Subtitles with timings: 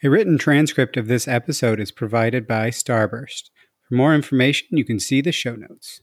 [0.00, 3.50] A written transcript of this episode is provided by Starburst.
[3.88, 6.02] For more information, you can see the show notes.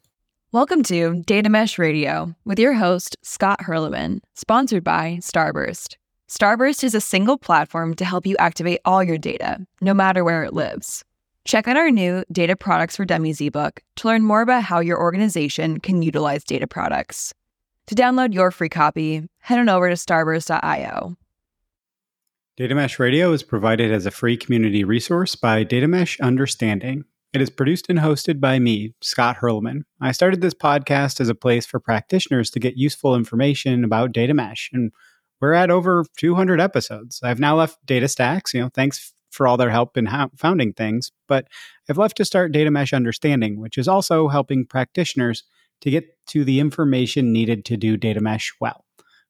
[0.52, 5.96] Welcome to Data Mesh Radio with your host, Scott Hirleman, sponsored by Starburst.
[6.28, 10.44] Starburst is a single platform to help you activate all your data, no matter where
[10.44, 11.06] it lives.
[11.46, 15.00] Check out our new Data Products for Dummies ebook to learn more about how your
[15.00, 17.34] organization can utilize data products.
[17.88, 21.16] To download your free copy, head on over to starburst.io.
[22.58, 27.04] Data Mesh Radio is provided as a free community resource by Data Mesh Understanding.
[27.34, 29.82] It is produced and hosted by me, Scott Hirleman.
[30.00, 34.34] I started this podcast as a place for practitioners to get useful information about data
[34.34, 34.94] mesh, and
[35.42, 37.20] we're at over 200 episodes.
[37.22, 41.50] I've now left DataStax, you know, thanks for all their help in founding things, but
[41.90, 45.44] I've left to start Data Mesh Understanding, which is also helping practitioners
[45.82, 48.85] to get to the information needed to do data mesh well.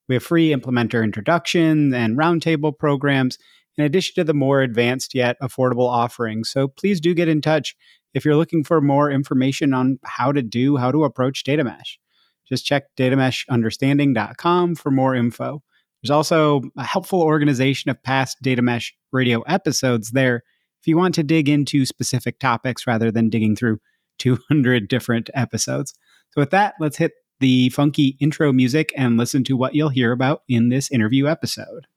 [0.08, 3.38] We have free implementer introduction and roundtable programs,
[3.78, 6.50] in addition to the more advanced yet affordable offerings.
[6.50, 7.76] So please do get in touch
[8.14, 12.00] if you're looking for more information on how to do, how to approach data mesh.
[12.48, 15.64] Just check datameshunderstanding.com for more info.
[16.02, 20.44] There's also a helpful organization of past data mesh radio episodes there
[20.82, 23.80] if you want to dig into specific topics rather than digging through
[24.20, 25.96] 200 different episodes.
[26.32, 30.12] So, with that, let's hit the funky intro music and listen to what you'll hear
[30.12, 31.88] about in this interview episode.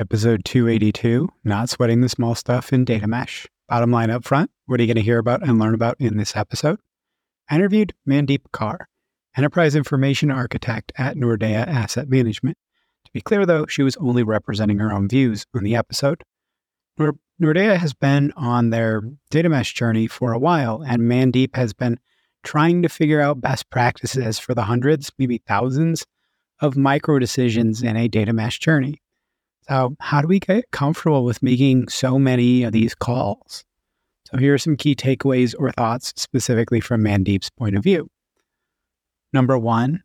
[0.00, 3.48] Episode 282 Not Sweating the Small Stuff in Data Mesh.
[3.68, 6.16] Bottom line up front what are you going to hear about and learn about in
[6.16, 6.78] this episode?
[7.50, 8.84] I interviewed Mandeep Kaur,
[9.36, 12.56] Enterprise Information Architect at Nordea Asset Management.
[13.06, 16.22] To be clear, though, she was only representing her own views on the episode.
[16.96, 21.72] Nord- Nordea has been on their data mesh journey for a while, and Mandeep has
[21.72, 21.98] been
[22.44, 26.06] trying to figure out best practices for the hundreds, maybe thousands
[26.60, 29.02] of micro decisions in a data mesh journey.
[29.68, 33.64] So, how do we get comfortable with making so many of these calls?
[34.24, 38.10] So, here are some key takeaways or thoughts specifically from Mandeep's point of view.
[39.32, 40.02] Number one,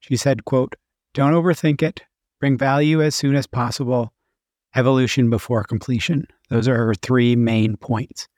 [0.00, 0.76] she said, quote,
[1.12, 2.02] don't overthink it,
[2.40, 4.14] bring value as soon as possible,
[4.74, 6.26] evolution before completion.
[6.48, 8.28] Those are her three main points.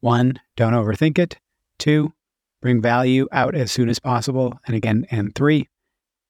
[0.00, 1.38] One, don't overthink it.
[1.78, 2.12] Two,
[2.60, 4.58] bring value out as soon as possible.
[4.66, 5.68] And again, and three,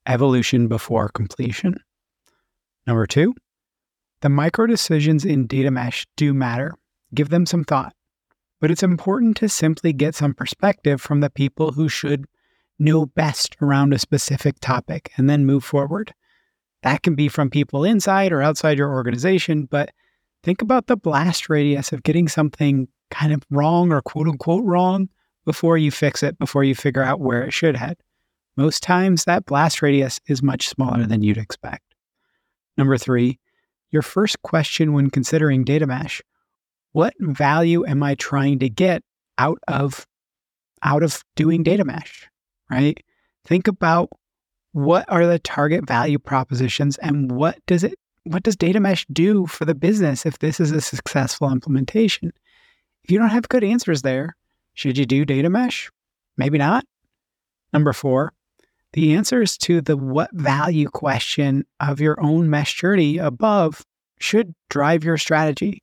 [0.07, 1.77] evolution before completion.
[2.87, 3.35] Number two,
[4.27, 6.75] the micro decisions in data mesh do matter.
[7.15, 7.95] Give them some thought.
[8.61, 12.25] But it's important to simply get some perspective from the people who should
[12.77, 16.13] know best around a specific topic and then move forward.
[16.83, 19.93] That can be from people inside or outside your organization, but
[20.43, 25.09] think about the blast radius of getting something kind of wrong or quote unquote wrong
[25.45, 27.97] before you fix it, before you figure out where it should head.
[28.57, 31.95] Most times, that blast radius is much smaller than you'd expect.
[32.77, 33.39] Number three,
[33.91, 36.23] your first question when considering data mesh
[36.93, 39.03] what value am i trying to get
[39.39, 40.07] out of
[40.83, 42.29] out of doing data mesh
[42.71, 43.03] right?
[43.45, 44.11] Think about
[44.73, 49.47] what are the target value propositions and what does it what does data mesh do
[49.47, 52.33] for the business if this is a successful implementation?
[53.05, 54.37] If you don't have good answers there
[54.75, 55.91] should you do data mesh?
[56.37, 56.85] Maybe not.
[57.73, 58.33] Number 4
[58.97, 63.85] the answers to the what value question of your own mesh journey above
[64.19, 65.83] should drive your strategy,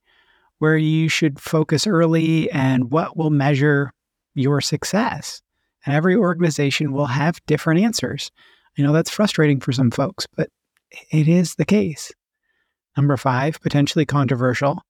[0.58, 3.94] where you should focus early and what will measure
[4.34, 5.44] your success.
[5.86, 8.32] And every organization will have different answers.
[8.80, 10.50] I know that's frustrating for some folks, but
[11.12, 12.12] it is the case.
[12.98, 14.82] Number five, potentially controversial.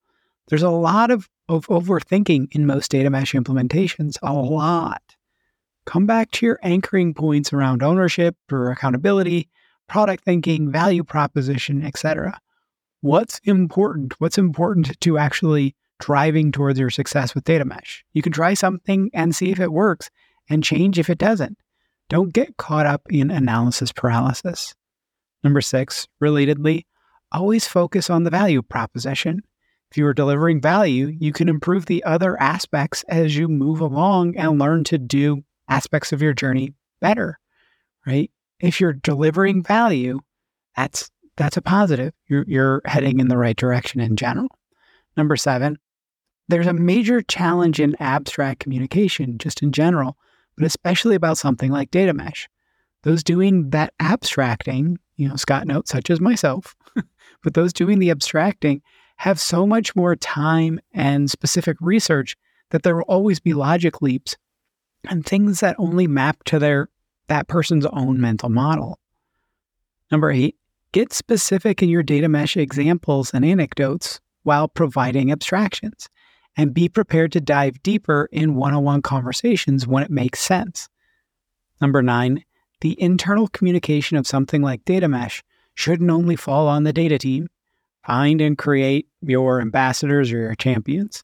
[0.47, 5.01] There's a lot of, of overthinking in most data mesh implementations, a lot
[5.85, 9.49] come back to your anchoring points around ownership or accountability,
[9.87, 12.39] product thinking, value proposition, etc.
[13.01, 14.19] What's important?
[14.19, 18.03] What's important to actually driving towards your success with data mesh?
[18.13, 20.09] You can try something and see if it works
[20.49, 21.57] and change if it doesn't.
[22.09, 24.73] Don't get caught up in analysis paralysis.
[25.43, 26.85] Number six, relatedly,
[27.31, 29.41] always focus on the value proposition.
[29.91, 34.37] If you are delivering value, you can improve the other aspects as you move along
[34.37, 37.39] and learn to do aspects of your journey better,
[38.05, 38.31] right?
[38.59, 40.19] If you're delivering value,
[40.75, 42.13] that's that's a positive.
[42.27, 44.49] You're you're heading in the right direction in general.
[45.17, 45.77] Number seven,
[46.47, 50.17] there's a major challenge in abstract communication, just in general,
[50.57, 52.49] but especially about something like data mesh.
[53.03, 56.75] Those doing that abstracting, you know, Scott notes, such as myself,
[57.43, 58.81] but those doing the abstracting
[59.17, 62.35] have so much more time and specific research
[62.71, 64.35] that there will always be logic leaps
[65.09, 66.89] and things that only map to their
[67.27, 68.99] that person's own mental model.
[70.11, 70.55] Number eight,
[70.91, 76.09] get specific in your data mesh examples and anecdotes while providing abstractions
[76.55, 80.87] and be prepared to dive deeper in one on one conversations when it makes sense.
[81.81, 82.43] Number nine,
[82.81, 87.47] the internal communication of something like data mesh shouldn't only fall on the data team.
[88.05, 91.23] Find and create your ambassadors or your champions.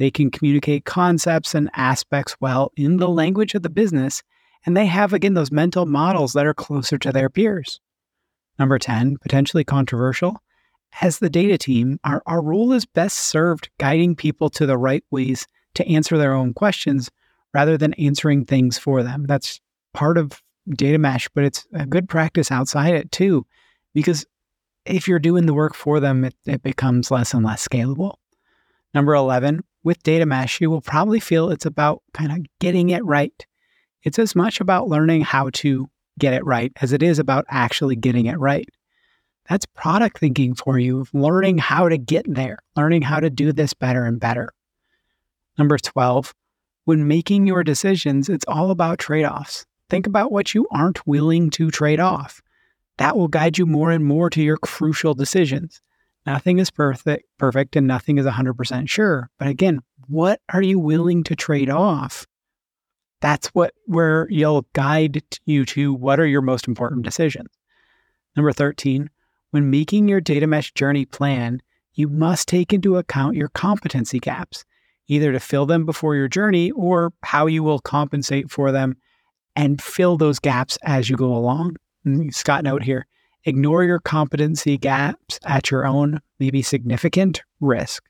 [0.00, 4.22] They can communicate concepts and aspects well in the language of the business,
[4.64, 7.80] and they have, again, those mental models that are closer to their peers.
[8.58, 10.42] Number 10, potentially controversial,
[11.02, 15.04] as the data team, our, our role is best served guiding people to the right
[15.10, 17.10] ways to answer their own questions
[17.52, 19.26] rather than answering things for them.
[19.26, 19.60] That's
[19.92, 23.44] part of data mesh, but it's a good practice outside it too,
[23.92, 24.24] because
[24.86, 28.14] if you're doing the work for them, it, it becomes less and less scalable.
[28.94, 33.04] Number 11, with data mesh, you will probably feel it's about kind of getting it
[33.04, 33.46] right.
[34.02, 35.88] It's as much about learning how to
[36.18, 38.68] get it right as it is about actually getting it right.
[39.48, 43.74] That's product thinking for you, learning how to get there, learning how to do this
[43.74, 44.50] better and better.
[45.58, 46.32] Number 12,
[46.84, 49.66] when making your decisions, it's all about trade offs.
[49.88, 52.40] Think about what you aren't willing to trade off.
[52.98, 55.82] That will guide you more and more to your crucial decisions.
[56.26, 59.30] Nothing is perfect, perfect and nothing is 100% sure.
[59.38, 62.26] But again, what are you willing to trade off?
[63.20, 67.48] That's what where you'll guide you to what are your most important decisions.
[68.36, 69.10] Number 13,
[69.50, 71.60] when making your data mesh journey plan,
[71.94, 74.64] you must take into account your competency gaps,
[75.08, 78.96] either to fill them before your journey or how you will compensate for them
[79.56, 81.76] and fill those gaps as you go along.
[82.06, 83.06] Mm, Scott note here
[83.44, 88.04] ignore your competency gaps at your own, maybe significant risk.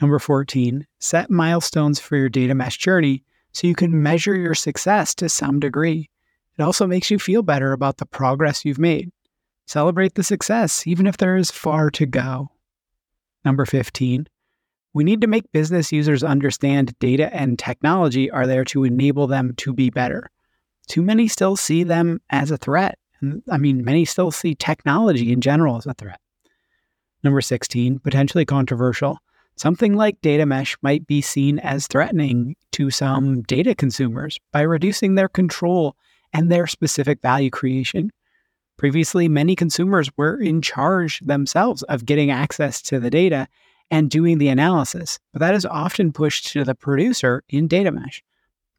[0.00, 5.14] Number 14, set milestones for your data mesh journey so you can measure your success
[5.16, 6.10] to some degree.
[6.58, 9.10] It also makes you feel better about the progress you've made.
[9.66, 12.50] Celebrate the success, even if there is far to go.
[13.44, 14.26] Number 15,
[14.92, 19.54] we need to make business users understand data and technology are there to enable them
[19.56, 20.30] to be better.
[20.86, 22.98] Too many still see them as a threat.
[23.50, 26.20] I mean, many still see technology in general as a threat.
[27.22, 29.18] Number 16, potentially controversial.
[29.56, 35.14] Something like data mesh might be seen as threatening to some data consumers by reducing
[35.14, 35.96] their control
[36.32, 38.10] and their specific value creation.
[38.76, 43.46] Previously, many consumers were in charge themselves of getting access to the data
[43.90, 48.22] and doing the analysis, but that is often pushed to the producer in data mesh.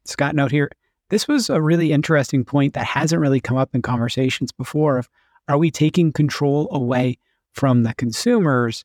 [0.04, 0.70] Scott note here,
[1.10, 5.08] this was a really interesting point that hasn't really come up in conversations before of
[5.48, 7.18] are we taking control away
[7.52, 8.84] from the consumers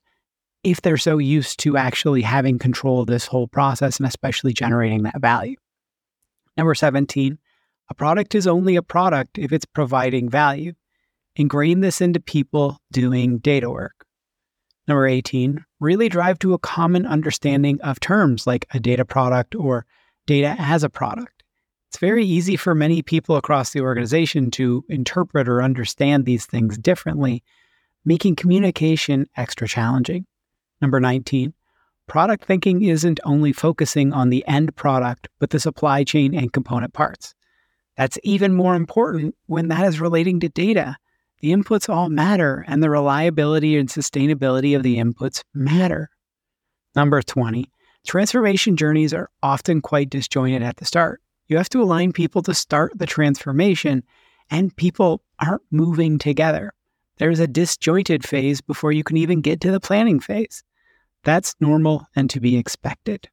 [0.64, 5.04] if they're so used to actually having control of this whole process and especially generating
[5.04, 5.56] that value.
[6.56, 7.40] Number 17,
[7.90, 10.74] a product is only a product if it's providing value.
[11.36, 14.06] Ingrain this into people doing data work.
[14.88, 19.86] Number 18, really drive to a common understanding of terms like a data product or
[20.28, 21.41] data as a product.
[21.92, 26.78] It's very easy for many people across the organization to interpret or understand these things
[26.78, 27.44] differently,
[28.06, 30.26] making communication extra challenging.
[30.80, 31.54] Number 19,
[32.08, 36.94] product thinking isn't only focusing on the end product, but the supply chain and component
[36.94, 37.36] parts.
[37.98, 40.96] That's even more important when that is relating to data
[41.42, 46.10] the inputs all matter, and the reliability and sustainability of the inputs matter.
[46.96, 47.66] Number 20,
[48.06, 51.21] transformation journeys are often quite disjointed at the start.
[51.52, 54.04] You have to align people to start the transformation,
[54.50, 56.72] and people aren't moving together.
[57.18, 60.64] There's a disjointed phase before you can even get to the planning phase.
[61.26, 63.30] That's normal and to be expected.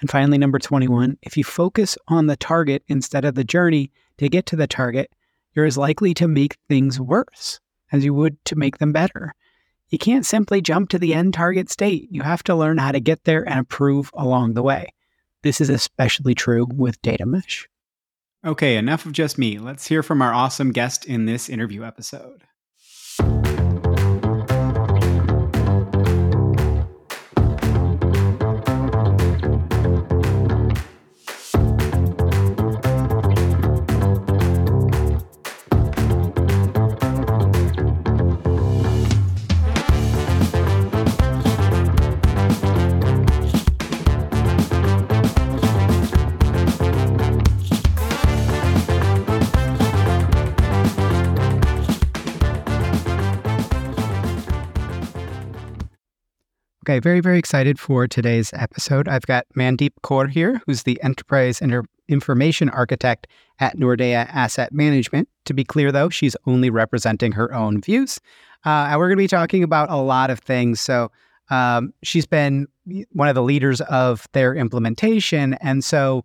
[0.00, 4.28] And finally, number 21, if you focus on the target instead of the journey to
[4.28, 5.12] get to the target,
[5.54, 7.60] you're as likely to make things worse
[7.92, 9.36] as you would to make them better.
[9.90, 12.08] You can't simply jump to the end target state.
[12.10, 14.92] You have to learn how to get there and improve along the way.
[15.46, 17.68] This is especially true with data mesh.
[18.44, 19.60] Okay, enough of just me.
[19.60, 22.42] Let's hear from our awesome guest in this interview episode.
[56.88, 59.08] Okay, very, very excited for today's episode.
[59.08, 63.26] I've got Mandeep Kaur here, who's the Enterprise Inter- Information Architect
[63.58, 65.28] at Nordea Asset Management.
[65.46, 68.20] To be clear, though, she's only representing her own views.
[68.64, 70.80] Uh, and we're going to be talking about a lot of things.
[70.80, 71.10] So
[71.50, 72.68] um, she's been
[73.10, 75.54] one of the leaders of their implementation.
[75.54, 76.24] And so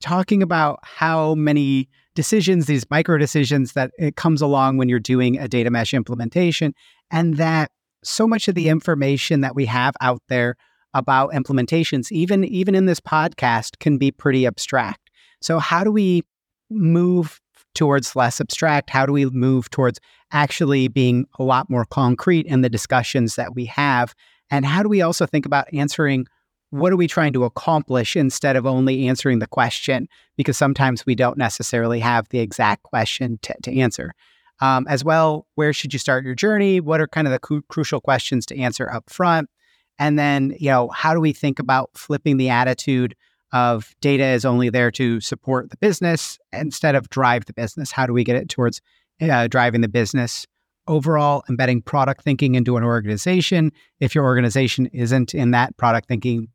[0.00, 5.38] talking about how many decisions, these micro decisions that it comes along when you're doing
[5.38, 6.74] a data mesh implementation,
[7.10, 7.70] and that
[8.04, 10.56] so much of the information that we have out there
[10.94, 15.10] about implementations, even even in this podcast, can be pretty abstract.
[15.40, 16.22] So how do we
[16.70, 17.40] move
[17.74, 18.90] towards less abstract?
[18.90, 19.98] How do we move towards
[20.32, 24.14] actually being a lot more concrete in the discussions that we have?
[24.50, 26.26] And how do we also think about answering
[26.70, 30.08] what are we trying to accomplish instead of only answering the question?
[30.36, 34.12] Because sometimes we don't necessarily have the exact question to, to answer.
[34.60, 36.80] Um, as well, where should you start your journey?
[36.80, 39.50] What are kind of the cu- crucial questions to answer up front?
[39.98, 43.14] And then, you know, how do we think about flipping the attitude
[43.52, 47.92] of data is only there to support the business instead of drive the business?
[47.92, 48.80] How do we get it towards
[49.20, 50.46] uh, driving the business?
[50.86, 53.72] Overall, embedding product thinking into an organization.
[54.00, 56.48] If your organization isn't in that product thinking,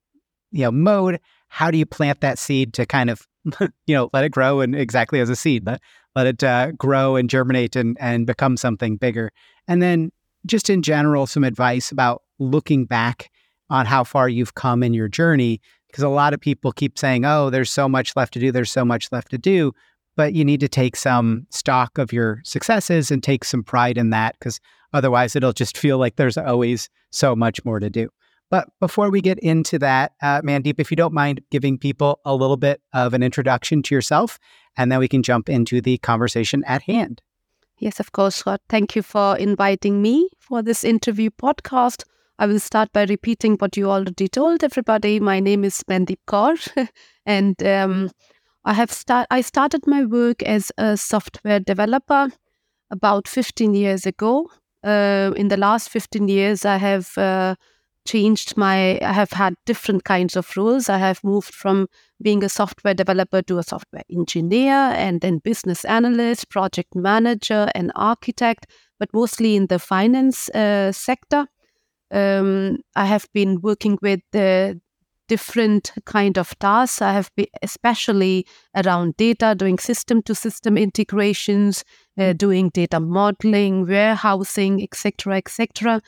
[0.52, 3.28] you know, mode, how do you plant that seed to kind of,
[3.60, 5.82] you know, let it grow and exactly as a seed, let,
[6.16, 9.32] let it uh, grow and germinate and, and become something bigger.
[9.68, 10.12] And then
[10.46, 13.30] just in general, some advice about looking back
[13.70, 15.62] on how far you've come in your journey.
[15.88, 18.72] Because a lot of people keep saying, oh, there's so much left to do, there's
[18.72, 19.74] so much left to do.
[20.16, 24.10] But you need to take some stock of your successes and take some pride in
[24.10, 24.60] that because
[24.94, 28.10] otherwise it'll just feel like there's always so much more to do.
[28.50, 32.36] But before we get into that, uh, Mandeep, if you don't mind giving people a
[32.36, 34.40] little bit of an introduction to yourself,
[34.76, 37.22] and then we can jump into the conversation at hand.
[37.78, 38.62] Yes, of course, Scott.
[38.68, 42.04] Thank you for inviting me for this interview podcast.
[42.38, 45.20] I will start by repeating what you already told everybody.
[45.20, 46.58] My name is Mandeep Kaur,
[47.26, 48.10] and um,
[48.66, 49.28] I have start.
[49.30, 52.32] I started my work as a software developer
[52.92, 54.50] about 15 years ago.
[54.84, 57.56] Uh, in the last 15 years, I have uh,
[58.10, 60.90] changed my i have had different kinds of roles.
[60.90, 61.88] I have moved from
[62.22, 67.92] being a software developer to a software engineer and then business analyst project manager and
[67.96, 68.66] architect
[69.00, 71.48] but mostly in the finance uh, sector.
[72.12, 74.82] Um, i have been working with the
[75.28, 77.04] different kind of tasks.
[77.04, 81.84] I have been especially around data doing system to system integrations
[82.18, 86.02] uh, doing data modeling warehousing etc etc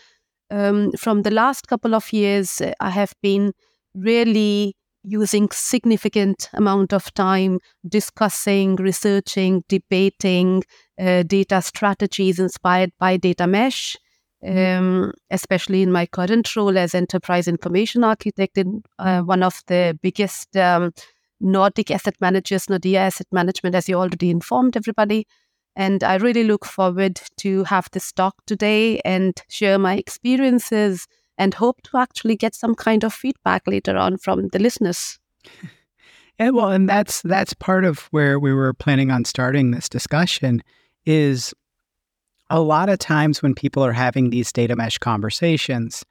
[0.52, 3.54] um, from the last couple of years, I have been
[3.96, 10.64] really using significant amount of time discussing, researching, debating
[11.00, 13.98] uh, data strategies inspired by data mesh.
[14.44, 14.84] Mm-hmm.
[15.04, 19.96] Um, especially in my current role as enterprise information architect in uh, one of the
[20.02, 20.92] biggest um,
[21.40, 25.28] Nordic asset managers, Nordea Asset Management, as you already informed everybody.
[25.76, 31.54] And I really look forward to have this talk today and share my experiences and
[31.54, 35.20] hope to actually get some kind of feedback later on from the listeners.
[36.40, 40.64] Yeah, well, and that's that's part of where we were planning on starting this discussion
[41.06, 41.54] is
[42.50, 46.04] a lot of times when people are having these data mesh conversations,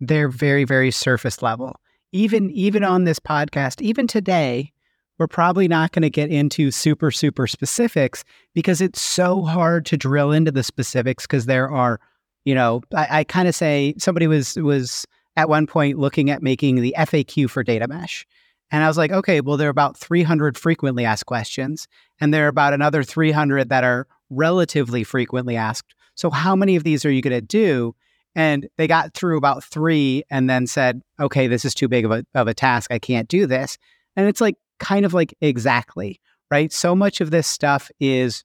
[0.00, 1.76] they're very, very surface level.
[2.12, 4.72] Even even on this podcast, even today,
[5.18, 9.96] we're probably not going to get into super, super specifics because it's so hard to
[9.96, 12.00] drill into the specifics because there are,
[12.44, 15.06] you know, I, I kind of say somebody was was
[15.36, 18.26] at one point looking at making the FAQ for data mesh.
[18.70, 21.86] And I was like, okay, well, there are about 300 frequently asked questions,
[22.20, 25.94] and there are about another 300 that are relatively frequently asked.
[26.16, 27.94] So, how many of these are you going to do?
[28.34, 32.10] And they got through about three and then said, okay, this is too big of
[32.10, 32.92] a, of a task.
[32.92, 33.78] I can't do this.
[34.14, 36.72] And it's like, kind of like exactly, right?
[36.72, 38.44] So much of this stuff is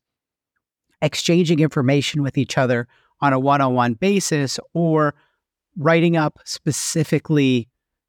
[1.01, 2.87] exchanging information with each other
[3.21, 5.13] on a one on one basis or
[5.77, 7.67] writing up specifically,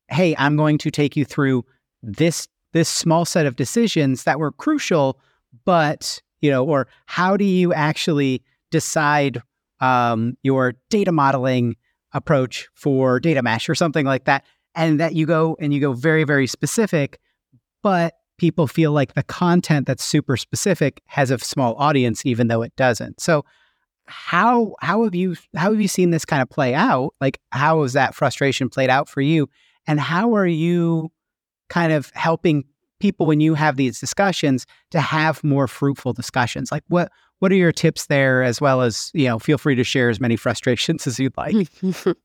[0.08, 1.64] hey, I'm going to take you through
[2.02, 5.20] this this small set of decisions that were crucial,
[5.64, 9.42] but you know, or how do you actually decide
[9.80, 11.76] um, your data modeling
[12.12, 15.92] approach for data mesh or something like that, and that you go and you go
[15.92, 17.20] very very specific
[17.82, 22.62] but people feel like the content that's super specific has a small audience even though
[22.62, 23.20] it doesn't.
[23.20, 23.44] So
[24.06, 27.14] how how have you how have you seen this kind of play out?
[27.20, 29.48] Like how has that frustration played out for you?
[29.86, 31.10] And how are you
[31.68, 32.64] kind of helping
[33.00, 36.72] people when you have these discussions to have more fruitful discussions?
[36.72, 39.84] Like what what are your tips there as well as you know feel free to
[39.84, 41.54] share as many frustrations as you'd like.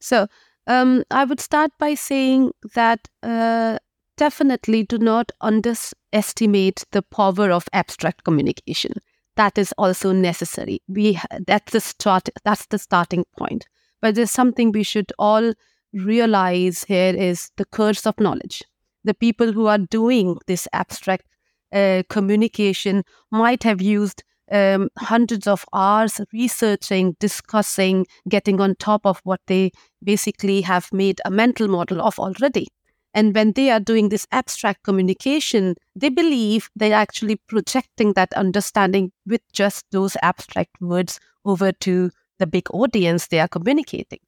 [0.00, 0.26] So
[0.66, 3.78] Um, I would start by saying that uh,
[4.16, 8.92] definitely do not underestimate the power of abstract communication.
[9.36, 10.80] That is also necessary.
[10.88, 12.28] We that's the start.
[12.44, 13.66] That's the starting point.
[14.00, 15.52] But there's something we should all
[15.92, 18.62] realize here is the curse of knowledge.
[19.04, 21.26] The people who are doing this abstract
[21.72, 29.20] uh, communication might have used um, hundreds of hours researching, discussing, getting on top of
[29.24, 32.68] what they basically have made a mental model of already.
[33.16, 39.10] And when they are doing this abstract communication, they believe they're actually projecting that understanding
[39.26, 44.18] with just those abstract words over to the big audience they are communicating.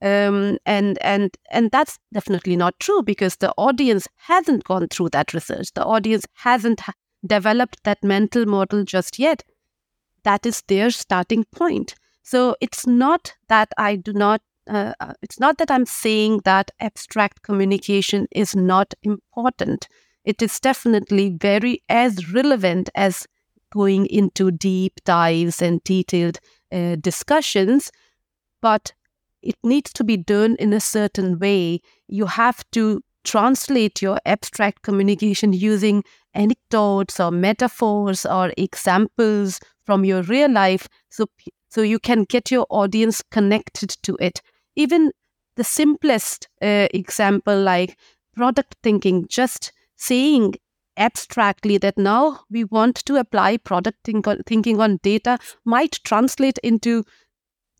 [0.00, 5.34] Um, and and and that's definitely not true because the audience hasn't gone through that
[5.34, 5.72] research.
[5.74, 6.80] The audience hasn't
[7.26, 9.44] developed that mental model just yet.
[10.22, 11.94] That is their starting point.
[12.22, 14.40] So it's not that I do not.
[14.68, 19.88] Uh, uh, it's not that I'm saying that abstract communication is not important.
[20.24, 23.26] It is definitely very as relevant as
[23.72, 26.38] going into deep dives and detailed
[26.72, 27.90] uh, discussions,
[28.62, 28.92] but
[29.42, 31.80] it needs to be done in a certain way.
[32.08, 36.04] You have to translate your abstract communication using
[36.34, 41.26] anecdotes or metaphors or examples from your real life so
[41.70, 44.40] so you can get your audience connected to it
[44.76, 45.12] even
[45.56, 47.96] the simplest uh, example like
[48.34, 50.54] product thinking just saying
[50.96, 57.04] abstractly that now we want to apply product think- thinking on data might translate into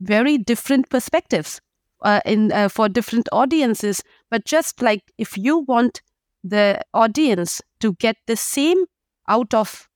[0.01, 1.61] very different perspectives
[2.03, 4.03] uh, in uh, for different audiences.
[4.31, 6.03] But just like if you want
[6.43, 8.85] the audience to get the same
[9.29, 9.89] out of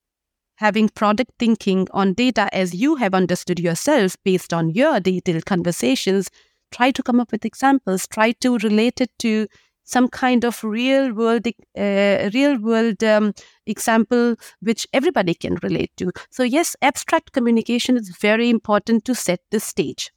[0.56, 6.30] having product thinking on data as you have understood yourself based on your detailed conversations
[6.70, 9.46] try to come up with examples try to relate it to
[9.84, 11.46] some kind of real world
[11.78, 13.32] uh, real world um,
[13.66, 19.40] example which everybody can relate to so yes abstract communication is very important to set
[19.50, 20.10] the stage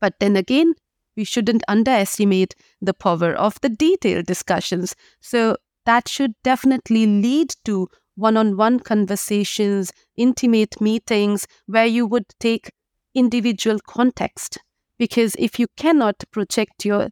[0.00, 0.74] but then again
[1.18, 4.94] we shouldn't underestimate the power of the detailed discussions.
[5.20, 12.26] So that should definitely lead to one on one conversations, intimate meetings where you would
[12.38, 12.70] take
[13.14, 14.58] individual context.
[14.98, 17.10] Because if you cannot project your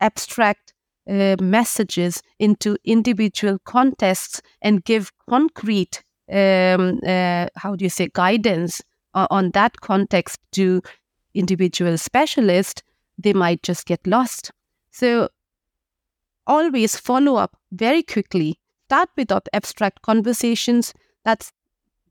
[0.00, 0.72] abstract
[1.08, 6.02] uh, messages into individual contexts and give concrete,
[6.32, 8.80] um, uh, how do you say, guidance
[9.14, 10.80] on that context to
[11.34, 12.82] individual specialists,
[13.18, 14.52] they might just get lost.
[14.92, 15.28] So
[16.46, 18.58] always follow up very quickly.
[18.86, 20.94] Start with abstract conversations.
[21.24, 21.52] That's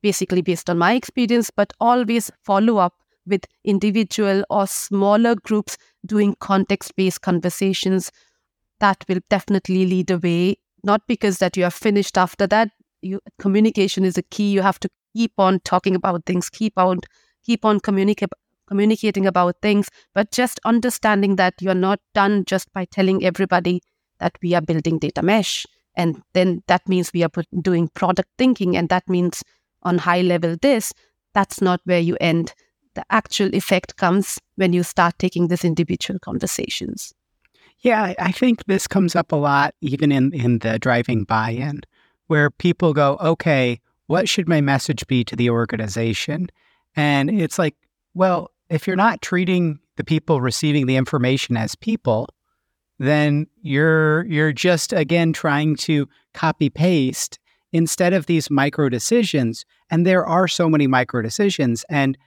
[0.02, 2.94] basically based on my experience, but always follow up
[3.30, 8.12] with individual or smaller groups doing context based conversations.
[8.80, 10.58] That will definitely lead the way.
[10.84, 12.72] Not because that you are finished after that.
[13.02, 14.52] You, communication is a key.
[14.52, 17.00] You have to keep on talking about things, keep on
[17.46, 18.30] keep on communicate
[18.68, 23.82] communicating about things, but just understanding that you're not done just by telling everybody
[24.20, 25.66] that we are building data mesh.
[25.96, 29.44] And then that means we are doing product thinking, and that means
[29.82, 30.94] on high level this.
[31.34, 32.54] That's not where you end.
[32.96, 37.14] The actual effect comes when you start taking these individual conversations.
[37.82, 41.82] Yeah, I think this comes up a lot, even in, in the driving buy in,
[42.28, 46.50] where people go, okay, what should my message be to the organization?
[46.96, 47.76] And it's like,
[48.14, 52.28] well, if you're not treating the people receiving the information as people,
[52.98, 57.40] then you're you're just again trying to copy paste
[57.72, 59.64] instead of these micro decisions.
[59.90, 62.18] And there are so many micro decisions, and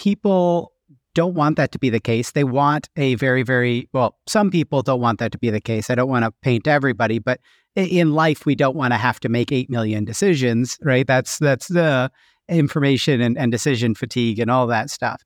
[0.00, 0.72] people
[1.14, 2.30] don't want that to be the case.
[2.30, 5.90] They want a very, very well, some people don't want that to be the case.
[5.90, 7.38] I don't want to paint everybody, but
[7.76, 11.06] in life, we don't want to have to make 8 million decisions, right?
[11.06, 12.10] That's, that's the
[12.48, 15.22] information and, and decision fatigue and all that stuff.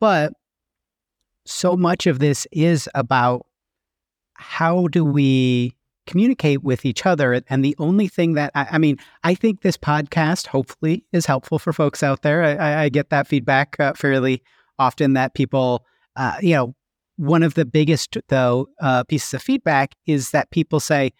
[0.00, 0.32] But
[1.46, 3.46] so much of this is about
[4.34, 5.76] how do we
[6.08, 7.40] communicate with each other.
[7.48, 11.58] And the only thing that I, I, mean, I think this podcast hopefully is helpful
[11.58, 12.42] for folks out there.
[12.42, 14.42] I, I get that feedback uh, fairly
[14.78, 15.84] often that people,
[16.16, 16.74] uh, you know,
[17.16, 21.12] one of the biggest though uh, pieces of feedback is that people say,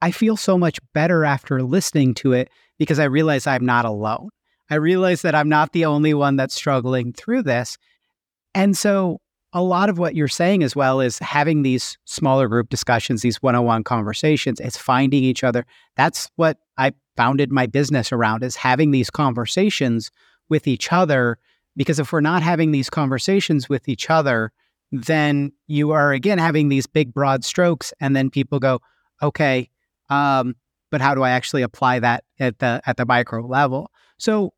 [0.00, 4.28] "I feel so much better after listening to it because I realize I'm not alone.
[4.70, 7.76] I realize that I'm not the only one that's struggling through this."
[8.54, 9.20] And so
[9.54, 13.40] a lot of what you're saying as well is having these smaller group discussions, these
[13.40, 15.64] one on one conversations, it's finding each other.
[15.96, 20.10] That's what I founded my business around is having these conversations
[20.48, 21.38] with each other.
[21.76, 24.52] Because if we're not having these conversations with each other,
[25.02, 28.80] then you are again having these big broad strokes and then people go
[29.22, 29.68] okay
[30.10, 30.54] um,
[30.90, 34.52] but how do i actually apply that at the at the micro level so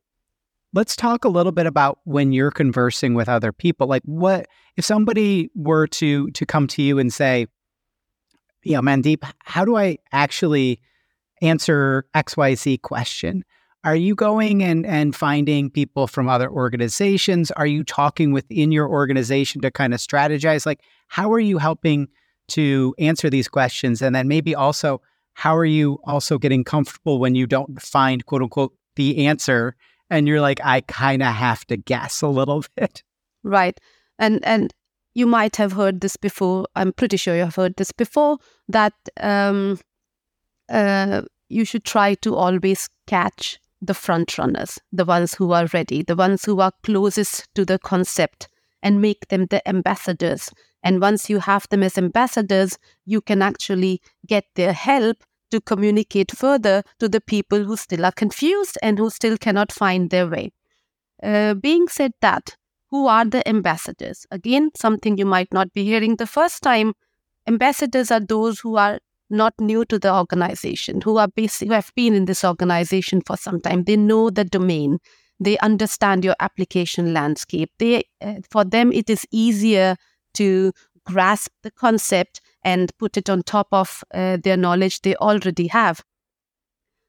[0.73, 4.85] let's talk a little bit about when you're conversing with other people like what if
[4.85, 7.47] somebody were to to come to you and say
[8.63, 10.81] you know mandeep how do i actually
[11.43, 13.45] answer xyz question
[13.87, 17.53] are you going and, and finding people from other organizations?
[17.53, 20.67] Are you talking within your organization to kind of strategize?
[20.67, 22.09] Like, how are you helping
[22.49, 24.03] to answer these questions?
[24.03, 25.01] And then maybe also,
[25.35, 29.77] how are you also getting comfortable when you don't find quote unquote the answer
[30.11, 33.03] and you're like, I kind of have to guess a little bit?
[33.43, 33.79] Right.
[34.19, 34.73] And, and,
[35.17, 36.67] you might have heard this before.
[36.77, 38.37] I'm pretty sure you have heard this before
[38.69, 39.81] that um,
[40.69, 46.03] uh, you should try to always catch the front runners, the ones who are ready,
[46.03, 48.49] the ones who are closest to the concept,
[48.83, 50.51] and make them the ambassadors.
[50.83, 56.33] And once you have them as ambassadors, you can actually get their help to communicate
[56.33, 60.53] further to the people who still are confused and who still cannot find their way.
[61.23, 62.57] Uh, being said that,
[62.91, 64.27] who are the ambassadors?
[64.31, 66.95] Again, something you might not be hearing the first time.
[67.47, 71.93] Ambassadors are those who are not new to the organization, who are basically who have
[71.97, 73.85] been in this organization for some time.
[73.85, 74.99] They know the domain.
[75.41, 77.71] They understand your application landscape.
[77.79, 79.97] They, uh, for them, it is easier
[80.35, 80.73] to
[81.05, 86.03] grasp the concept and put it on top of uh, their knowledge they already have.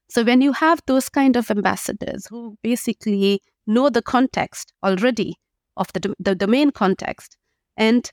[0.08, 5.34] So when you have those kind of ambassadors who basically know the context already
[5.76, 7.36] of the, the domain context
[7.76, 8.10] and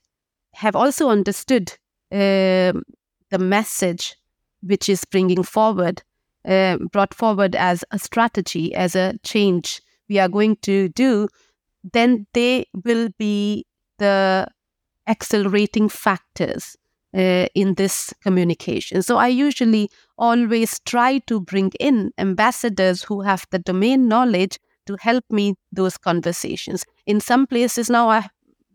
[0.56, 1.72] have also understood
[2.12, 2.74] uh,
[3.30, 4.16] the message
[4.62, 6.02] which is bringing forward,
[6.46, 11.28] uh, brought forward as a strategy, as a change we are going to do,
[11.94, 13.68] then they will be
[14.00, 14.48] the
[15.08, 16.76] accelerating factors
[17.16, 19.02] uh, in this communication.
[19.02, 24.98] So I usually always try to bring in ambassadors who have the domain knowledge to
[25.00, 26.86] help me those conversations.
[27.06, 28.28] In some places now, I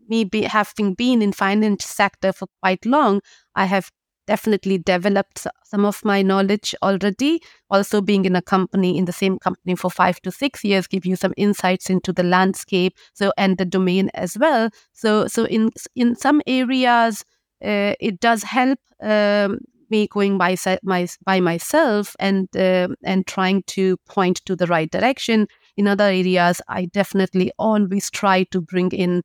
[0.09, 3.21] me having been in finance sector for quite long,
[3.55, 3.89] I have
[4.27, 7.41] definitely developed some of my knowledge already.
[7.69, 11.05] Also, being in a company, in the same company for five to six years, give
[11.05, 14.69] you some insights into the landscape, so and the domain as well.
[14.93, 17.23] So, so in in some areas,
[17.63, 18.79] uh, it does help.
[19.01, 19.59] Um,
[19.91, 24.89] me going by my by myself and uh, and trying to point to the right
[24.89, 25.47] direction.
[25.77, 29.21] In other areas, I definitely always try to bring in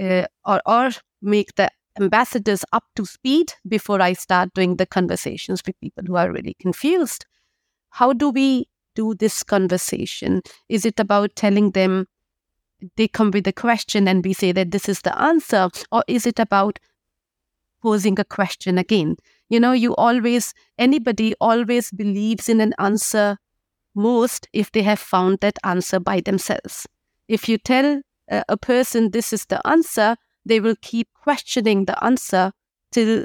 [0.00, 0.90] uh, or or
[1.22, 6.16] make the ambassadors up to speed before I start doing the conversations with people who
[6.16, 7.26] are really confused.
[7.90, 10.42] How do we do this conversation?
[10.68, 12.06] Is it about telling them
[12.96, 15.68] they come with a question and we say that this is the answer?
[15.92, 16.78] Or is it about
[17.82, 19.16] posing a question again?
[19.48, 23.38] You know, you always, anybody always believes in an answer
[23.94, 26.86] most if they have found that answer by themselves.
[27.28, 32.52] If you tell a person this is the answer, they will keep questioning the answer
[32.92, 33.24] till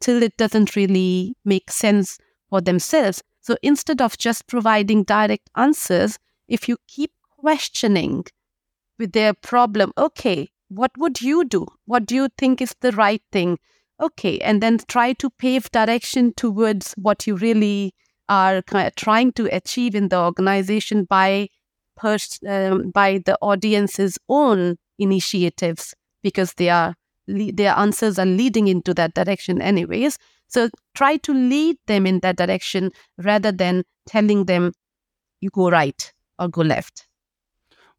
[0.00, 3.22] till it doesn't really make sense for themselves.
[3.40, 8.24] So instead of just providing direct answers, if you keep questioning
[8.98, 11.66] with their problem, okay, what would you do?
[11.86, 13.58] What do you think is the right thing?
[14.00, 17.94] Okay, and then try to pave direction towards what you really
[18.28, 18.62] are
[18.96, 21.48] trying to achieve in the organization by
[21.96, 26.94] pers- um, by the audience's own initiatives because they are
[27.26, 30.18] their answers are leading into that direction anyways.
[30.46, 34.72] So try to lead them in that direction rather than telling them
[35.40, 37.06] you go right or go left.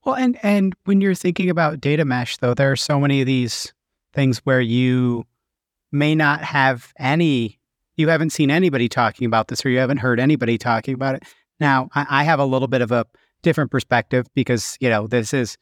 [0.03, 3.27] Well and and when you're thinking about data mesh though there are so many of
[3.27, 3.73] these
[4.13, 5.25] things where you
[5.91, 7.59] may not have any
[7.95, 11.23] you haven't seen anybody talking about this or you haven't heard anybody talking about it
[11.59, 13.05] now i, I have a little bit of a
[13.41, 15.57] different perspective because you know this is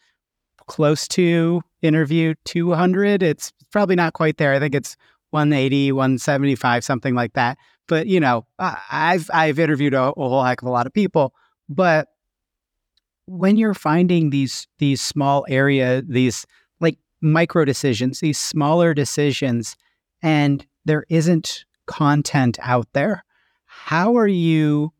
[0.68, 3.24] close to interview 200.
[3.24, 4.54] It's probably not quite there.
[4.54, 4.96] I think it's
[5.32, 7.58] 180, 175, something like that.
[7.88, 11.34] But you know, I've I've interviewed a, a whole heck of a lot of people.
[11.70, 12.10] But
[13.26, 16.46] when you're finding these these small area, these
[16.80, 19.78] like micro decisions, these smaller decisions,
[20.22, 23.24] and there isn't content out there,
[23.66, 24.94] how are you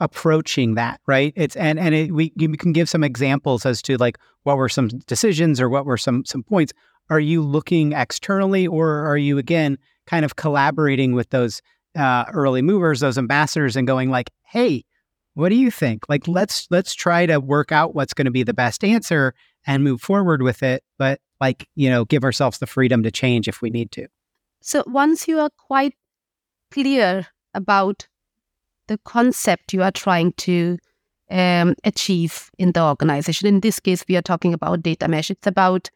[0.00, 3.96] approaching that right it's and and it, we you can give some examples as to
[3.96, 6.72] like what were some decisions or what were some some points
[7.10, 11.60] are you looking externally or are you again kind of collaborating with those
[11.96, 14.84] uh, early movers those ambassadors and going like hey
[15.38, 16.08] what do you think?
[16.08, 19.34] Like let's let's try to work out what's going to be the best answer
[19.68, 23.46] and move forward with it, but like, you know, give ourselves the freedom to change
[23.46, 24.08] if we need to.
[24.60, 25.94] So once you are quite
[26.70, 28.08] clear about
[28.88, 30.78] the concept you are trying to
[31.30, 33.48] um, achieve in the organization.
[33.48, 35.30] In this case, we are talking about data mesh.
[35.30, 35.90] It's about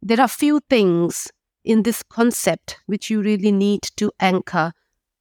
[0.00, 1.30] there are few things
[1.64, 4.72] in this concept which you really need to anchor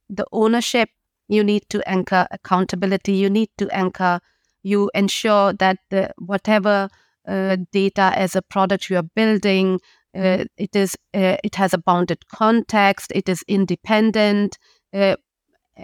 [0.10, 0.90] the ownership
[1.28, 4.20] you need to anchor accountability you need to anchor
[4.62, 6.88] you ensure that the whatever
[7.28, 9.80] uh, data as a product you are building
[10.16, 14.58] uh, it is uh, it has a bounded context it is independent.
[14.94, 15.16] Uh,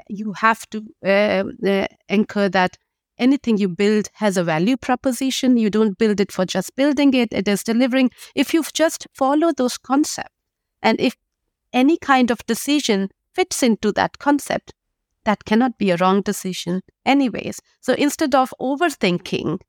[0.07, 2.77] you have to uh, uh, anchor that
[3.17, 5.57] anything you build has a value proposition.
[5.57, 8.11] You don't build it for just building it it is delivering.
[8.35, 10.33] If you just follow those concepts
[10.81, 11.15] and if
[11.73, 14.73] any kind of decision fits into that concept
[15.23, 17.61] that cannot be a wrong decision anyways.
[17.79, 19.59] So instead of overthinking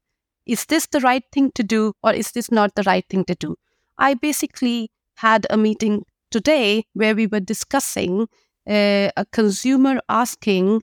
[0.47, 3.35] is this the right thing to do or is this not the right thing to
[3.35, 3.57] do
[3.99, 8.27] i basically had a meeting today where we were discussing
[8.69, 10.83] uh, a consumer asking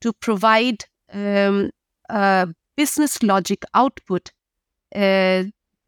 [0.00, 1.70] to provide um,
[2.08, 4.32] a business logic output
[4.94, 5.44] uh,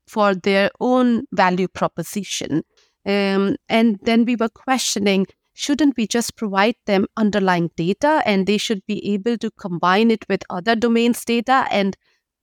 [0.06, 2.62] for their own value proposition.
[3.06, 8.56] Um, and then we were questioning shouldn't we just provide them underlying data and they
[8.56, 11.96] should be able to combine it with other domains data and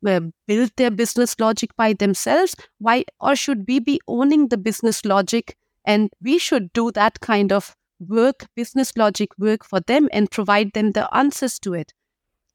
[0.03, 5.55] build their business logic by themselves why or should we be owning the business logic
[5.86, 10.73] and we should do that kind of work, business logic work for them and provide
[10.73, 11.93] them the answers to it.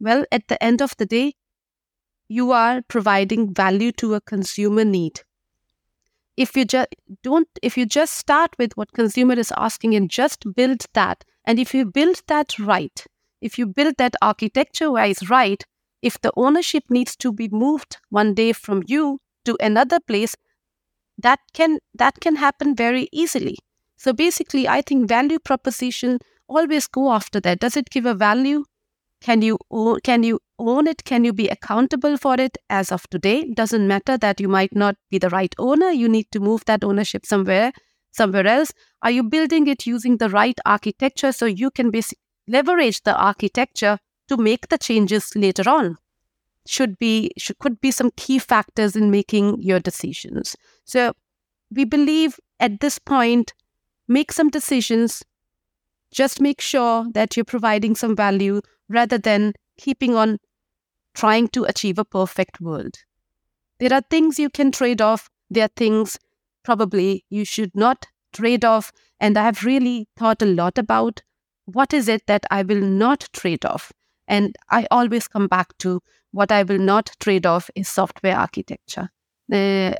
[0.00, 1.34] Well, at the end of the day,
[2.28, 5.20] you are providing value to a consumer need.
[6.36, 6.88] If you just
[7.22, 11.58] don't, if you just start with what consumer is asking and just build that, and
[11.58, 13.04] if you build that right,
[13.40, 15.62] if you build that architecture wise right,
[16.02, 20.34] if the ownership needs to be moved one day from you to another place,
[21.18, 23.56] that can that can happen very easily
[24.02, 27.60] so basically, I think value proposition always go after that.
[27.60, 28.64] Does it give a value?
[29.20, 31.04] Can you own, can you own it?
[31.04, 33.52] Can you be accountable for it as of today?
[33.54, 35.90] Doesn't matter that you might not be the right owner.
[35.90, 37.72] You need to move that ownership somewhere
[38.10, 38.72] somewhere else.
[39.02, 43.98] Are you building it using the right architecture so you can basically leverage the architecture
[44.28, 45.96] to make the changes later on?
[46.66, 50.56] Should be should could be some key factors in making your decisions.
[50.84, 51.12] So
[51.74, 53.52] we believe at this point
[54.06, 55.24] make some decisions.
[56.12, 60.38] Just make sure that you're providing some value rather than keeping on
[61.14, 62.94] trying to achieve a perfect world.
[63.80, 66.18] There are things you can trade off, there are things
[66.62, 68.92] probably you should not trade off.
[69.20, 71.22] And I have really thought a lot about
[71.64, 73.92] what is it that I will not trade off.
[74.32, 76.00] And I always come back to
[76.32, 79.10] what I will not trade off is software architecture.
[79.52, 79.56] Uh,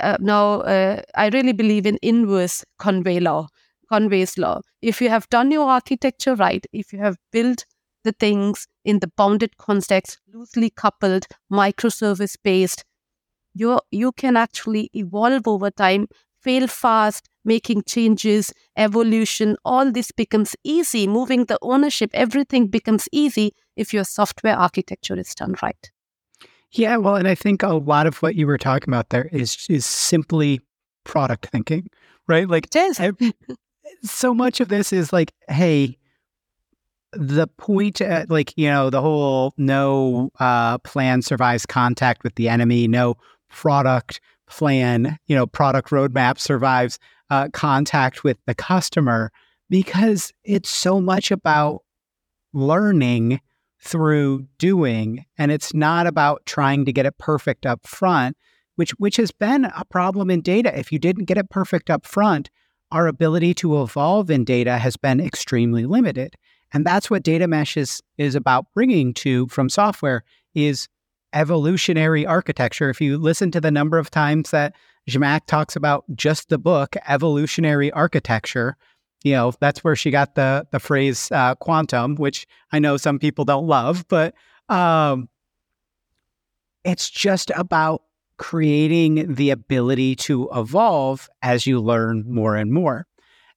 [0.09, 3.47] uh, now, uh, I really believe in inverse Conway law.
[3.89, 4.61] Conway's law.
[4.81, 7.65] If you have done your architecture right, if you have built
[8.03, 12.83] the things in the bounded context, loosely coupled, microservice based,
[13.55, 16.07] you you can actually evolve over time,
[16.43, 21.07] fail fast, making changes, evolution, all this becomes easy.
[21.07, 25.91] Moving the ownership, everything becomes easy if your software architecture is done right.
[26.71, 29.67] Yeah, well, and I think a lot of what you were talking about there is
[29.69, 30.59] is simply
[31.03, 31.87] product thinking,
[32.27, 32.47] right?
[32.47, 33.33] Like it is.
[34.03, 35.97] so much of this is like, hey,
[37.11, 42.49] the point, at, like, you know, the whole no uh, plan survives contact with the
[42.49, 43.15] enemy, no
[43.49, 44.19] product
[44.55, 49.31] plan, you know, product roadmap survives uh, contact with the customer
[49.69, 51.83] because it's so much about
[52.53, 53.41] learning
[53.79, 58.37] through doing and it's not about trying to get it perfect up front
[58.75, 62.05] which which has been a problem in data if you didn't get it perfect up
[62.05, 62.49] front
[62.93, 66.35] our ability to evolve in data has been extremely limited.
[66.71, 70.87] And that's what data mesh is, is about bringing to from software is
[71.33, 72.89] evolutionary architecture.
[72.89, 74.75] If you listen to the number of times that
[75.09, 78.77] Zhamak talks about just the book, evolutionary architecture,
[79.23, 83.19] you know, that's where she got the the phrase uh, quantum, which I know some
[83.19, 84.33] people don't love, but
[84.69, 85.29] um,
[86.83, 88.03] it's just about
[88.37, 93.05] creating the ability to evolve as you learn more and more.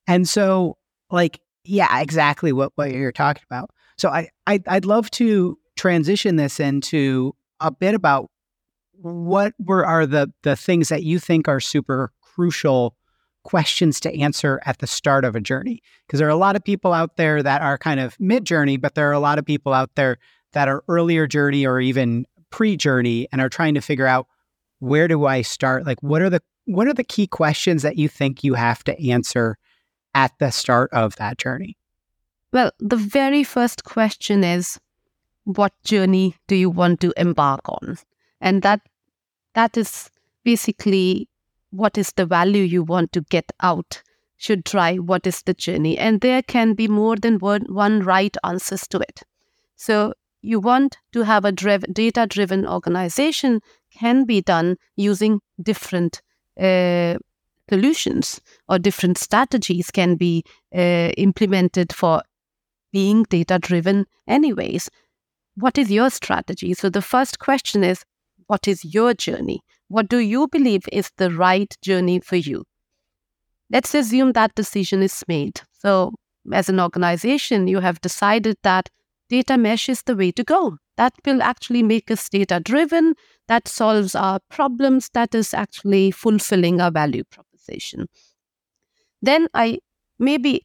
[0.07, 0.77] And so,
[1.11, 3.71] like, yeah, exactly what, what you're talking about.
[3.99, 8.31] So I, I I'd love to transition this into a bit about
[8.92, 12.97] what were are the the things that you think are super crucial
[13.45, 16.64] questions to answer at the start of a journey because there are a lot of
[16.64, 19.45] people out there that are kind of mid journey but there are a lot of
[19.45, 20.19] people out there
[20.53, 24.27] that are earlier journey or even pre-journey and are trying to figure out
[24.79, 25.87] where do I start?
[25.87, 29.11] Like what are the what are the key questions that you think you have to
[29.11, 29.57] answer
[30.14, 31.77] at the start of that journey?
[32.53, 34.79] Well, the very first question is
[35.47, 37.97] what journey do you want to embark on?
[38.41, 38.81] And that
[39.55, 40.11] that is
[40.45, 41.29] basically
[41.71, 44.03] what is the value you want to get out
[44.37, 45.97] should drive what is the journey.
[45.97, 49.23] And there can be more than one, one right answers to it.
[49.77, 53.61] So you want to have a driv- data driven organization
[53.97, 56.21] can be done using different
[56.61, 57.17] uh,
[57.69, 62.23] solutions or different strategies can be uh, implemented for
[62.93, 64.89] being data driven anyways
[65.57, 66.75] what is your strategy?
[66.75, 68.05] So the first question is
[68.47, 69.61] what is your journey?
[69.88, 72.64] What do you believe is the right journey for you?
[73.71, 75.61] Let's assume that decision is made.
[75.73, 76.14] So
[76.53, 78.88] as an organization you have decided that
[79.29, 80.77] data mesh is the way to go.
[80.97, 83.14] That will actually make us data driven
[83.49, 85.11] that solves our problems.
[85.14, 88.07] That is actually fulfilling our value proposition.
[89.23, 89.79] Then i
[90.19, 90.62] maybe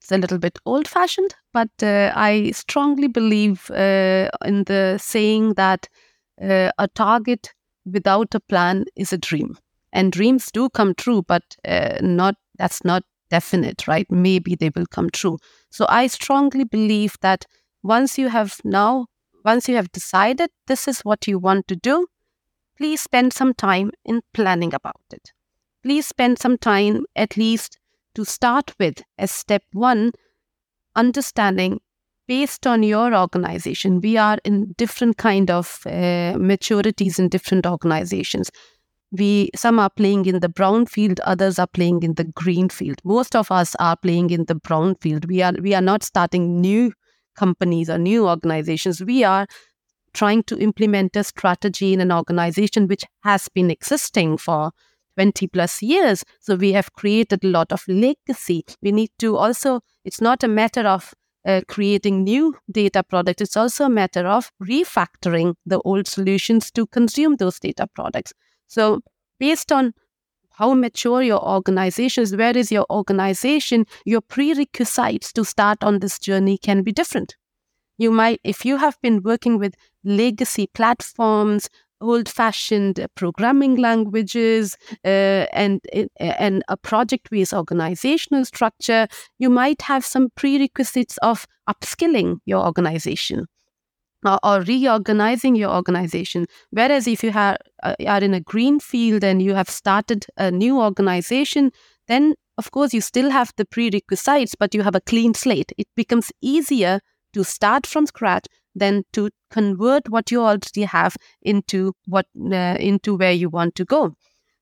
[0.00, 5.54] it's a little bit old fashioned but uh, i strongly believe uh, in the saying
[5.54, 5.88] that
[6.40, 7.52] uh, a target
[7.84, 9.56] without a plan is a dream.
[9.92, 14.06] And dreams do come true but uh, not that's not definite right?
[14.10, 15.38] Maybe they will come true.
[15.70, 17.44] So i strongly believe that
[17.82, 19.06] once you have now
[19.44, 22.06] once you have decided this is what you want to do,
[22.76, 25.32] please spend some time in planning about it.
[25.82, 27.78] Please spend some time, at least
[28.14, 30.12] to start with, as step one,
[30.94, 31.80] understanding
[32.28, 34.00] based on your organization.
[34.00, 38.50] We are in different kind of uh, maturities in different organizations.
[39.10, 43.00] We some are playing in the brown field, others are playing in the green field.
[43.04, 45.26] Most of us are playing in the brown field.
[45.26, 46.92] We are we are not starting new
[47.36, 49.02] companies or new organizations.
[49.02, 49.46] We are
[50.14, 54.72] trying to implement a strategy in an organization which has been existing for
[55.14, 56.24] 20 plus years.
[56.40, 58.64] So we have created a lot of legacy.
[58.82, 63.56] We need to also, it's not a matter of uh, creating new data products, it's
[63.56, 68.32] also a matter of refactoring the old solutions to consume those data products.
[68.68, 69.00] So,
[69.40, 69.92] based on
[70.52, 76.18] how mature your organization is, where is your organization, your prerequisites to start on this
[76.18, 77.36] journey can be different.
[77.98, 81.68] You might, if you have been working with legacy platforms,
[82.02, 85.80] old fashioned programming languages, uh, and,
[86.18, 89.06] and a project based organizational structure,
[89.38, 93.46] you might have some prerequisites of upskilling your organization
[94.24, 96.46] or, or reorganizing your organization.
[96.70, 100.80] Whereas if you uh, are in a green field and you have started a new
[100.80, 101.72] organization,
[102.08, 105.72] then of course you still have the prerequisites, but you have a clean slate.
[105.78, 107.00] It becomes easier
[107.32, 113.14] to start from scratch than to convert what you already have into what uh, into
[113.14, 114.14] where you want to go.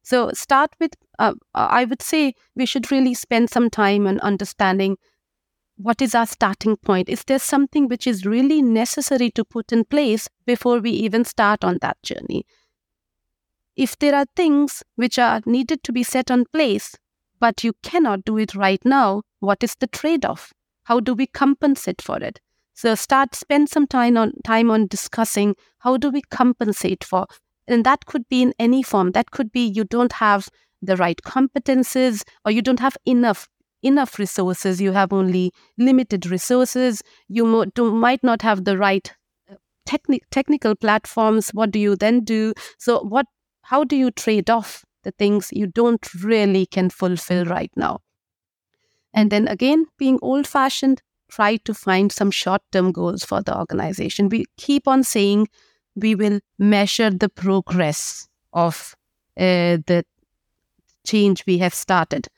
[0.03, 0.95] So start with.
[1.19, 4.97] Uh, I would say we should really spend some time on understanding
[5.83, 7.09] what is our starting point?
[7.09, 11.65] Is there something which is really necessary to put in place before we even start
[11.65, 12.45] on that journey?
[13.77, 16.95] If there are things which are needed to be set on place,
[17.39, 20.53] but you cannot do it right now, what is the trade off?
[20.85, 22.41] How do we compensate for it?
[22.81, 27.27] So start spend some time on time on discussing how do we compensate for
[27.69, 29.11] and that could be in any form.
[29.11, 30.49] That could be you don't have
[30.81, 33.49] the right competences or you don't have enough
[33.83, 39.13] enough resources, you have only limited resources, you mo- do, might not have the right
[39.51, 41.51] uh, techni- technical platforms.
[41.51, 42.55] What do you then do?
[42.79, 43.27] So, what?
[43.65, 48.01] How do you trade off the things you don't really can fulfill right now?
[49.13, 53.57] And then again, being old fashioned, try to find some short term goals for the
[53.57, 54.29] organization.
[54.29, 55.49] We keep on saying
[55.97, 58.95] we will measure the progress of
[59.39, 60.05] uh, the
[61.05, 62.29] change we have started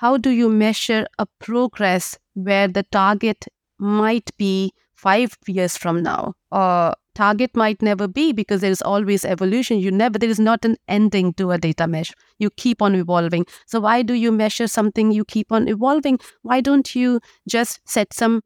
[0.00, 3.46] how do you measure a progress where the target
[3.78, 9.24] might be five years from now or target might never be because there is always
[9.24, 9.78] evolution.
[9.78, 12.12] You never there is not an ending to a data mesh.
[12.38, 13.46] You keep on evolving.
[13.66, 15.12] So why do you measure something?
[15.12, 16.18] You keep on evolving.
[16.42, 18.42] Why don't you just set some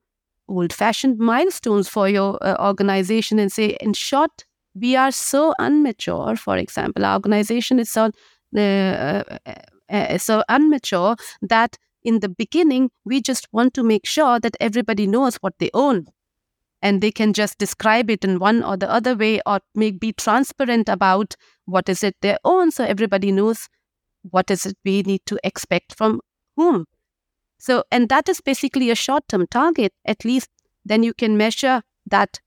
[0.48, 4.44] old fashioned milestones for your uh, organization and say in short
[4.74, 8.10] we are so unmature for example our organization is so
[8.56, 9.22] uh, uh,
[9.90, 15.06] uh, so unmature that in the beginning we just want to make sure that everybody
[15.06, 16.06] knows what they own
[16.82, 20.12] and they can just describe it in one or the other way or make be
[20.12, 23.68] transparent about what is it they own so everybody knows
[24.22, 26.20] what is it we need to expect from
[26.56, 26.84] whom
[27.58, 30.48] so and that is basically a short term target at least
[30.84, 32.40] then you can measure that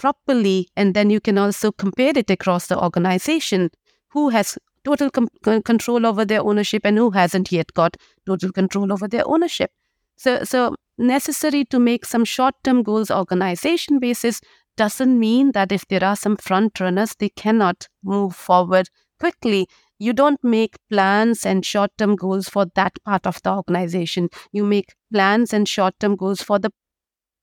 [0.00, 3.70] properly, and then you can also compare it across the organization
[4.08, 5.28] who has total com-
[5.62, 9.70] control over their ownership and who hasn't yet got total control over their ownership.
[10.16, 14.40] So, so necessary to make some short-term goals organization basis
[14.76, 18.88] doesn't mean that if there are some front runners, they cannot move forward
[19.18, 19.68] quickly.
[19.98, 24.30] You don't make plans and short term goals for that part of the organization.
[24.52, 26.70] You make plans and short term goals for the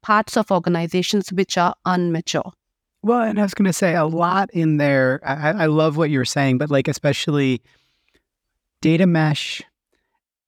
[0.02, 2.52] parts of organizations which are unmature.
[3.04, 5.22] Well, and I was going to say a lot in there.
[5.24, 7.62] I, I love what you're saying, but like, especially
[8.82, 9.62] data mesh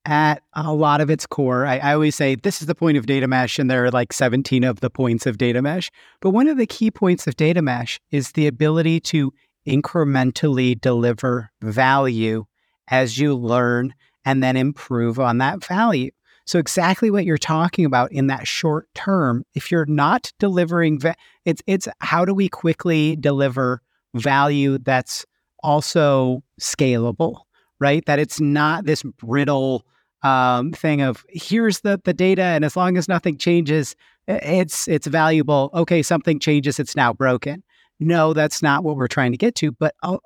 [0.05, 1.65] at a lot of its core.
[1.65, 4.13] I, I, always say this is the point of data mesh, and there are like
[4.13, 5.91] 17 of the points of data mesh.
[6.21, 9.33] But one of the key points of data mesh is the ability to
[9.67, 12.45] incrementally deliver value
[12.87, 13.93] as you learn
[14.25, 16.11] and then improve on that value.
[16.45, 21.15] So exactly what you're talking about in that short term, if you're not delivering va-
[21.45, 23.83] it's it's how do we quickly deliver
[24.15, 25.25] value that's
[25.61, 27.41] also scalable,
[27.79, 28.05] right?
[28.05, 29.85] That it's not this brittle
[30.21, 33.95] um, thing of here's the the data and as long as nothing changes,
[34.27, 35.69] it's it's valuable.
[35.73, 37.63] Okay, something changes, it's now broken
[37.99, 39.71] no, that's not what we're trying to get to.
[39.71, 40.17] But uh,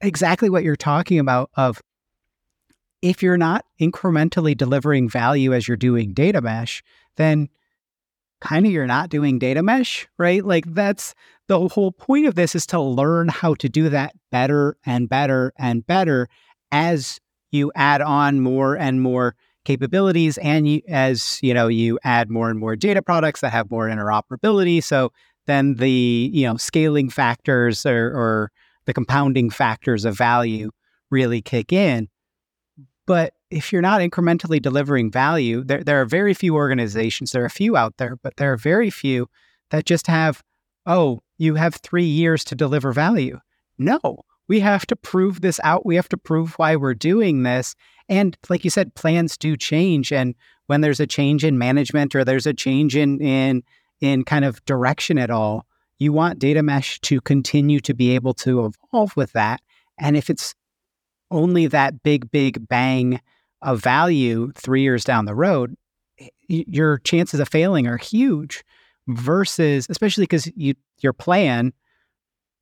[0.00, 1.82] exactly what you're talking about of
[3.02, 6.82] if you're not incrementally delivering value as you're doing data mesh,
[7.16, 7.48] then
[8.40, 10.44] kind of you're not doing data mesh, right?
[10.44, 11.14] Like that's
[11.48, 15.52] the whole point of this is to learn how to do that better and better
[15.58, 16.28] and better
[16.72, 22.30] as you add on more and more capabilities and you, as you know you add
[22.30, 25.12] more and more data products that have more interoperability so
[25.46, 28.52] then the you know scaling factors or, or
[28.86, 30.70] the compounding factors of value
[31.10, 32.08] really kick in.
[33.06, 37.46] But if you're not incrementally delivering value, there, there are very few organizations, there are
[37.46, 39.28] a few out there, but there are very few
[39.70, 40.42] that just have,
[40.86, 43.38] oh, you have three years to deliver value.
[43.78, 44.00] No,
[44.48, 45.86] we have to prove this out.
[45.86, 47.74] We have to prove why we're doing this.
[48.08, 50.12] And like you said, plans do change.
[50.12, 50.34] And
[50.66, 53.62] when there's a change in management or there's a change in, in
[54.00, 55.66] in kind of direction at all,
[55.98, 59.60] you want data mesh to continue to be able to evolve with that.
[59.98, 60.54] And if it's
[61.32, 63.20] only that big, big bang
[63.60, 65.74] of value three years down the road,
[66.20, 68.64] eh, your chances of failing are huge
[69.08, 71.72] versus especially because you your plan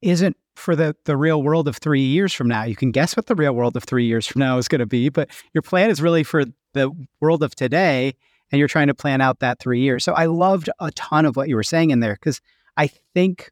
[0.00, 2.64] isn't for the the real world of three years from now.
[2.64, 4.86] You can guess what the real world of three years from now is going to
[4.86, 6.90] be, but your plan is really for the
[7.20, 8.14] world of today
[8.50, 10.04] and you're trying to plan out that three years.
[10.04, 12.40] So I loved a ton of what you were saying in there because
[12.76, 13.50] I think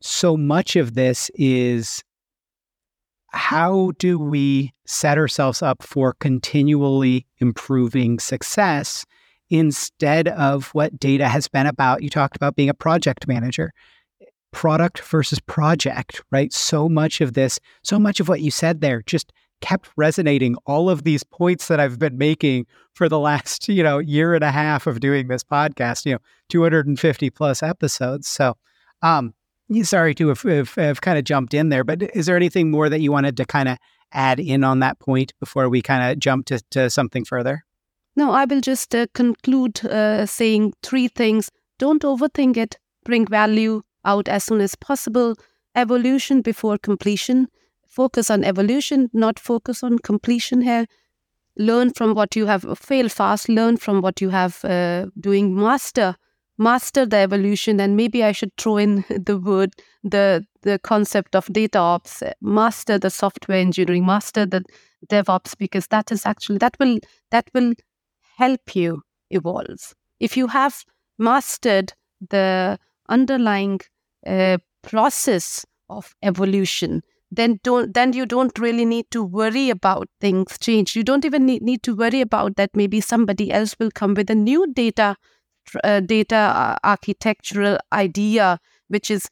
[0.00, 2.02] so much of this is
[3.32, 9.04] how do we set ourselves up for continually improving success
[9.50, 12.02] instead of what data has been about?
[12.02, 13.72] You talked about being a project manager.
[14.52, 16.52] Product versus project, right?
[16.52, 20.88] So much of this, so much of what you said there just kept resonating all
[20.88, 24.50] of these points that I've been making for the last, you know, year and a
[24.50, 28.26] half of doing this podcast, you know, 250 plus episodes.
[28.26, 28.56] So,
[29.02, 29.34] um,
[29.82, 32.88] sorry to have, have, have kind of jumped in there, but is there anything more
[32.88, 33.78] that you wanted to kind of
[34.12, 37.64] add in on that point before we kind of jump to, to something further?
[38.16, 41.50] No, I will just uh, conclude uh, saying three things.
[41.78, 42.78] Don't overthink it.
[43.04, 45.34] Bring value out as soon as possible.
[45.74, 47.48] Evolution before completion
[47.90, 50.86] focus on evolution, not focus on completion here.
[51.56, 56.14] Learn from what you have, fail fast, learn from what you have uh, doing, master,
[56.56, 57.80] master the evolution.
[57.80, 62.98] And maybe I should throw in the word, the, the concept of data ops, master
[62.98, 64.64] the software engineering, master the
[65.08, 66.98] DevOps, because that is actually, that will,
[67.30, 67.74] that will
[68.38, 69.94] help you evolve.
[70.20, 70.84] If you have
[71.18, 71.92] mastered
[72.30, 72.78] the
[73.08, 73.80] underlying
[74.26, 80.58] uh, process of evolution, then don't then you don't really need to worry about things
[80.58, 80.96] change.
[80.96, 84.30] You don't even need, need to worry about that maybe somebody else will come with
[84.30, 85.16] a new data
[85.84, 88.58] uh, data uh, architectural idea
[88.88, 89.28] which is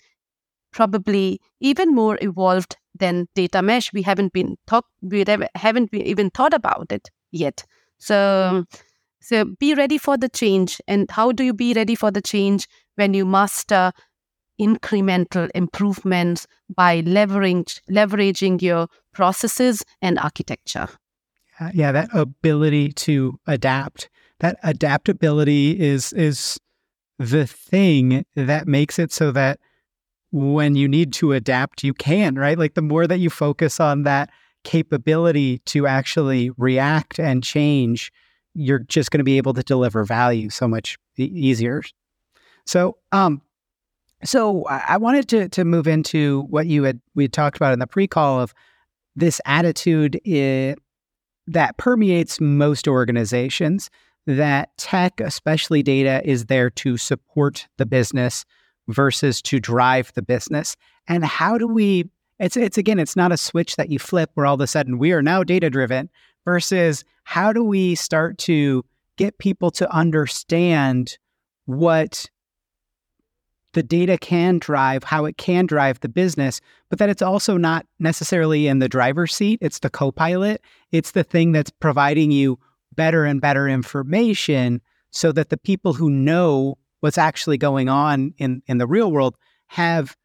[0.72, 3.92] probably even more evolved than data mesh.
[3.92, 5.24] We haven't been talk we
[5.54, 7.64] haven't been even thought about it yet.
[7.98, 8.64] So
[9.20, 10.80] so be ready for the change.
[10.86, 12.66] And how do you be ready for the change?
[12.96, 13.92] When you master
[14.60, 20.88] incremental improvements by leveraging leveraging your processes and architecture.
[21.74, 24.08] Yeah, that ability to adapt,
[24.40, 26.58] that adaptability is is
[27.18, 29.58] the thing that makes it so that
[30.30, 32.58] when you need to adapt, you can, right?
[32.58, 34.30] Like the more that you focus on that
[34.64, 38.12] capability to actually react and change,
[38.54, 41.82] you're just going to be able to deliver value so much easier.
[42.66, 43.40] So, um,
[44.24, 47.78] So I wanted to to move into what you had we had talked about in
[47.78, 48.52] the pre-call of
[49.14, 50.74] this attitude eh,
[51.46, 53.90] that permeates most organizations
[54.26, 58.44] that tech, especially data, is there to support the business
[58.88, 60.76] versus to drive the business.
[61.08, 64.46] And how do we it's it's again, it's not a switch that you flip where
[64.46, 66.08] all of a sudden we are now data driven
[66.44, 68.84] versus how do we start to
[69.16, 71.18] get people to understand
[71.66, 72.30] what
[73.74, 77.86] the data can drive, how it can drive the business, but that it's also not
[77.98, 79.58] necessarily in the driver's seat.
[79.60, 80.62] It's the co pilot.
[80.90, 82.58] It's the thing that's providing you
[82.94, 88.62] better and better information so that the people who know what's actually going on in,
[88.66, 89.36] in the real world
[89.68, 90.16] have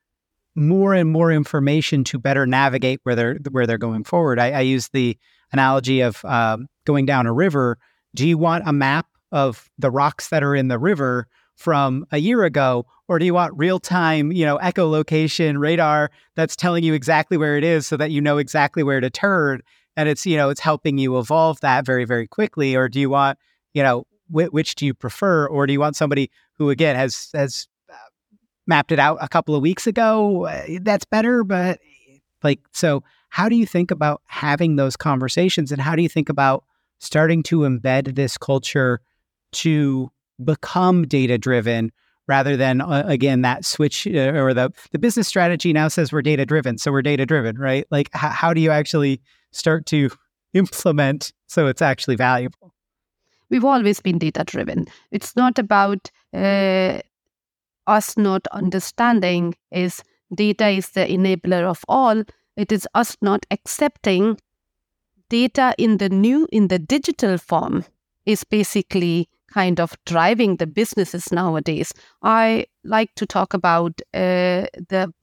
[0.55, 4.39] more and more information to better navigate where they're where they're going forward.
[4.39, 5.17] I, I use the
[5.51, 7.77] analogy of um, going down a river.
[8.15, 12.19] Do you want a map of the rocks that are in the river from a
[12.19, 16.93] year ago, or do you want real time, you know, echolocation radar that's telling you
[16.93, 19.61] exactly where it is so that you know exactly where to turn?
[19.97, 22.75] And it's, you know, it's helping you evolve that very, very quickly.
[22.75, 23.37] Or do you want,
[23.73, 25.47] you know, wh- which do you prefer?
[25.47, 27.95] Or do you want somebody who, again, has, has uh,
[28.65, 30.45] mapped it out a couple of weeks ago?
[30.45, 31.43] Uh, that's better.
[31.43, 31.79] But
[32.41, 36.29] like, so how do you think about having those conversations and how do you think
[36.29, 36.63] about
[36.99, 39.01] starting to embed this culture
[39.51, 40.09] to
[40.43, 41.91] become data driven
[42.27, 46.21] rather than uh, again that switch uh, or the the business strategy now says we're
[46.21, 47.85] data driven so we're data driven right?
[47.91, 49.21] Like h- how do you actually
[49.51, 50.09] start to
[50.53, 52.73] implement so it's actually valuable?
[53.49, 56.99] We've always been data driven it's not about uh,
[57.87, 60.01] us not understanding is
[60.33, 62.23] data is the enabler of all.
[62.55, 64.37] It is us not accepting
[65.29, 67.85] data in the new in the digital form
[68.25, 71.93] is basically kind of driving the businesses nowadays.
[72.23, 75.13] I like to talk about uh, the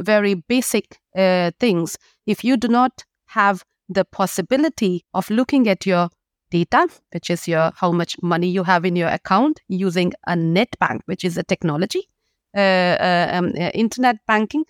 [0.00, 1.98] very basic uh, things.
[2.26, 6.08] If you do not have the possibility of looking at your
[6.50, 10.76] data, which is your how much money you have in your account, using a net
[10.78, 12.08] bank, which is a technology,
[12.56, 14.64] uh, uh um, uh, internet banking,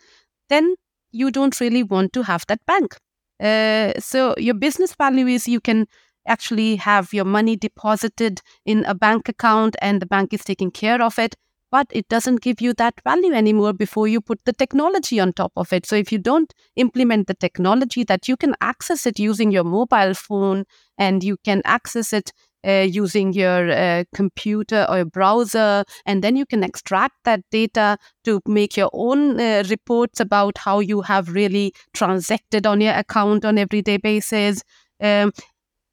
[0.48, 0.74] then
[1.12, 2.96] you don't really want to have that bank.
[3.40, 5.86] Uh, so your business value is you can
[6.26, 11.02] actually have your money deposited in a bank account and the bank is taking care
[11.02, 11.34] of it
[11.70, 15.52] but it doesn't give you that value anymore before you put the technology on top
[15.56, 15.86] of it.
[15.86, 20.14] So if you don't implement the technology that you can access it using your mobile
[20.14, 20.64] phone
[20.98, 22.32] and you can access it
[22.66, 28.40] uh, using your uh, computer or browser, and then you can extract that data to
[28.46, 33.56] make your own uh, reports about how you have really transacted on your account on
[33.56, 34.62] everyday basis.
[35.00, 35.32] Um,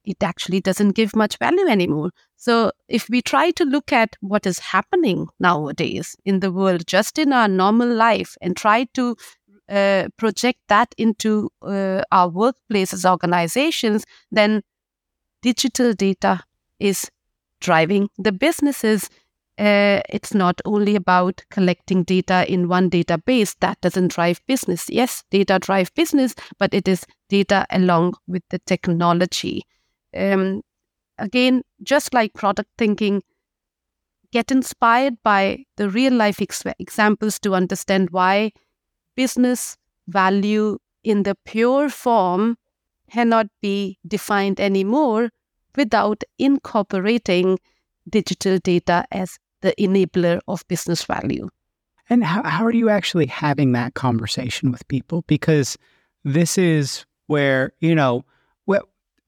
[0.08, 2.12] it actually doesn't give much value anymore.
[2.38, 7.20] So, if we try to look at what is happening nowadays in the world, just
[7.20, 9.18] in our normal life, and try to
[9.70, 14.62] uh, project that into uh, our workplaces, organizations, then
[15.42, 16.42] digital data
[16.80, 17.12] is
[17.60, 19.10] driving the businesses.
[19.60, 24.86] Uh, it's not only about collecting data in one database that doesn't drive business.
[24.90, 29.64] Yes, data drive business, but it is data along with the technology
[30.16, 30.62] um,
[31.18, 33.22] again, just like product thinking,
[34.32, 38.52] get inspired by the real life ex- examples to understand why
[39.16, 39.78] business
[40.08, 42.58] value in the pure form
[43.10, 45.30] cannot be defined anymore
[45.76, 47.58] without incorporating
[48.10, 51.50] digital data as the enabler of business value.
[52.10, 55.24] And how, how are you actually having that conversation with people?
[55.28, 55.78] Because
[56.24, 58.24] this is where, you know,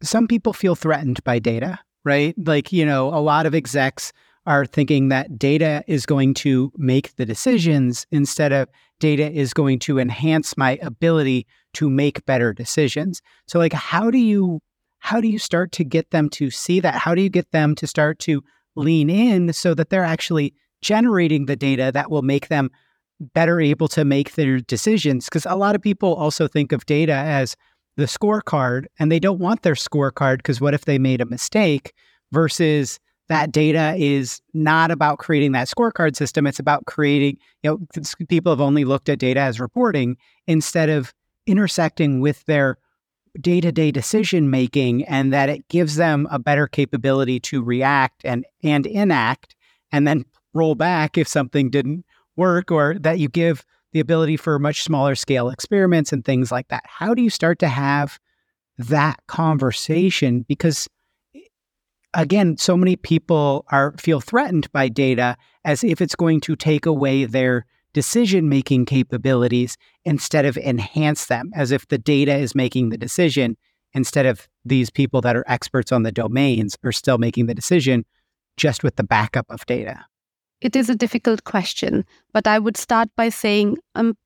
[0.02, 2.34] some people feel threatened by data, right?
[2.38, 4.12] Like, you know, a lot of execs
[4.46, 8.70] are thinking that data is going to make the decisions instead of
[9.00, 13.22] data is going to enhance my ability to make better decisions.
[13.48, 14.62] So like how do you
[15.00, 16.96] how do you start to get them to see that?
[16.96, 18.44] How do you get them to start to
[18.76, 22.70] lean in so that they're actually generating the data that will make them
[23.34, 27.14] better able to make their decisions because a lot of people also think of data
[27.14, 27.56] as
[28.00, 31.94] the scorecard and they don't want their scorecard because what if they made a mistake
[32.32, 38.04] versus that data is not about creating that scorecard system it's about creating you know
[38.30, 40.16] people have only looked at data as reporting
[40.48, 41.14] instead of
[41.46, 42.78] intersecting with their
[43.42, 48.88] day-to-day decision making and that it gives them a better capability to react and and
[48.88, 49.56] enact
[49.92, 50.24] and then
[50.54, 52.06] roll back if something didn't
[52.38, 56.68] work or that you give the ability for much smaller scale experiments and things like
[56.68, 56.84] that.
[56.86, 58.20] How do you start to have
[58.78, 60.46] that conversation?
[60.48, 60.88] Because
[61.36, 61.40] eh,
[62.14, 66.86] again, so many people are feel threatened by data as if it's going to take
[66.86, 72.90] away their decision making capabilities instead of enhance them, as if the data is making
[72.90, 73.58] the decision
[73.94, 78.06] instead of these people that are experts on the domains are still making the decision
[78.58, 80.06] just with the backup of data?
[80.62, 84.18] It is a difficult question, but I would start by saying I'm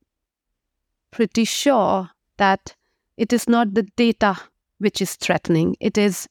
[1.12, 2.74] pretty sure that
[3.16, 4.36] it is not the data
[4.78, 5.76] which is threatening.
[5.80, 6.28] It is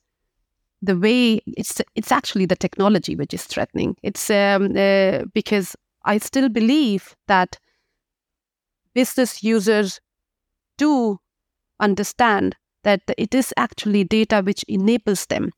[0.82, 3.96] the way it's it's actually the technology which is threatening.
[4.02, 5.74] It's um, uh, because
[6.04, 7.58] I still believe that
[8.94, 10.00] business users
[10.76, 11.18] do
[11.80, 15.50] understand that it is actually data which enables them,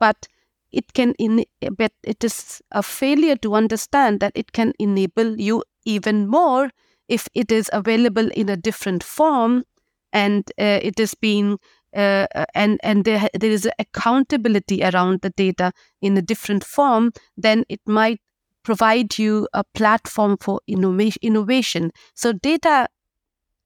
[0.00, 0.26] but
[0.72, 1.44] it can in
[1.76, 6.70] but it is a failure to understand that it can enable you even more
[7.08, 9.64] if it is available in a different form
[10.12, 11.58] and uh, it is being
[11.94, 17.12] uh, uh, and and there there is accountability around the data in a different form,
[17.36, 18.18] then it might
[18.62, 21.18] provide you a platform for innovation.
[21.22, 21.90] Innovation.
[22.14, 22.88] So data,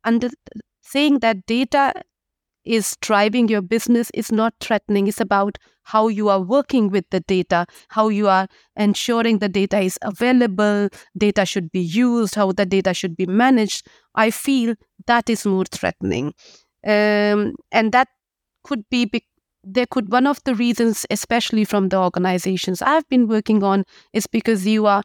[0.05, 0.31] under
[0.83, 1.93] saying that data
[2.67, 5.07] is driving your business is not threatening.
[5.07, 9.79] It's about how you are working with the data, how you are ensuring the data
[9.79, 13.87] is available, data should be used, how the data should be managed.
[14.14, 14.75] I feel
[15.07, 16.35] that is more threatening.
[16.85, 18.09] Um, and that
[18.64, 19.25] could be, be
[19.64, 24.27] there could one of the reasons especially from the organizations i've been working on is
[24.29, 25.03] because you are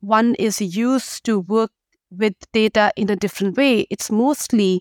[0.00, 1.70] one is used to work
[2.10, 4.80] with data in a different way it's mostly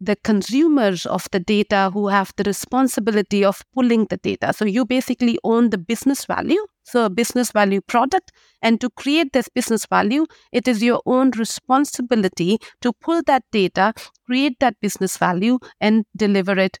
[0.00, 4.84] the consumers of the data who have the responsibility of pulling the data so you
[4.84, 8.30] basically own the business value so a business value product
[8.62, 13.92] and to create this business value it is your own responsibility to pull that data
[14.24, 16.78] create that business value and deliver it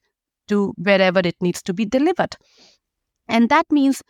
[0.48, 2.36] to wherever it needs to be delivered.
[3.28, 4.02] And that means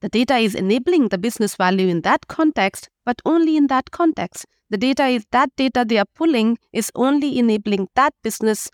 [0.00, 4.46] the data is enabling the business value in that context, but only in that context.
[4.70, 8.70] The data is that data they are pulling is only enabling that business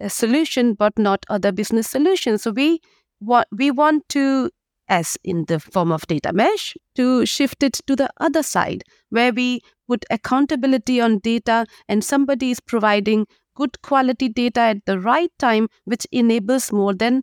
[0.00, 2.42] uh, solution, but not other business solutions.
[2.42, 2.80] So we
[3.18, 4.50] what we want to,
[4.88, 9.32] as in the form of data mesh, to shift it to the other side, where
[9.32, 13.26] we put accountability on data, and somebody is providing
[13.56, 17.22] good quality data at the right time, which enables more than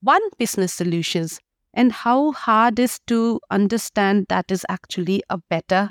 [0.00, 1.40] one business solutions.
[1.74, 5.90] And how hard is to understand that is actually a better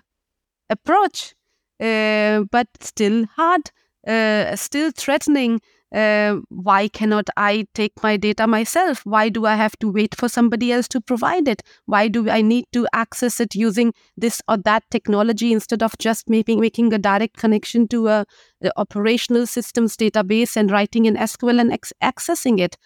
[0.69, 1.35] approach,
[1.79, 3.71] but still hard,
[4.07, 5.59] uh, still threatening
[5.93, 9.05] uh, why cannot I take my data myself?
[9.05, 11.63] Why do I have to wait for somebody else to provide it?
[11.85, 16.29] Why do I need to access it using this or that technology instead of just
[16.29, 18.25] making making a direct connection to a,
[18.61, 22.77] a operational systems database and writing in SQL and ex- accessing it?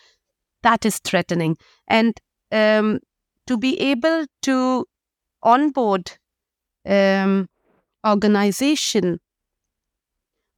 [0.62, 1.58] That is threatening.
[1.88, 2.20] And
[2.52, 3.00] um,
[3.48, 4.86] to be able to
[5.42, 6.12] onboard
[6.86, 7.48] um,
[8.08, 9.20] organization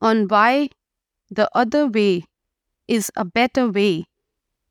[0.02, 0.70] on why
[1.30, 2.26] the other way
[2.88, 4.06] is a better way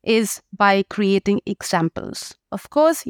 [0.03, 2.35] is by creating examples.
[2.51, 3.05] Of course,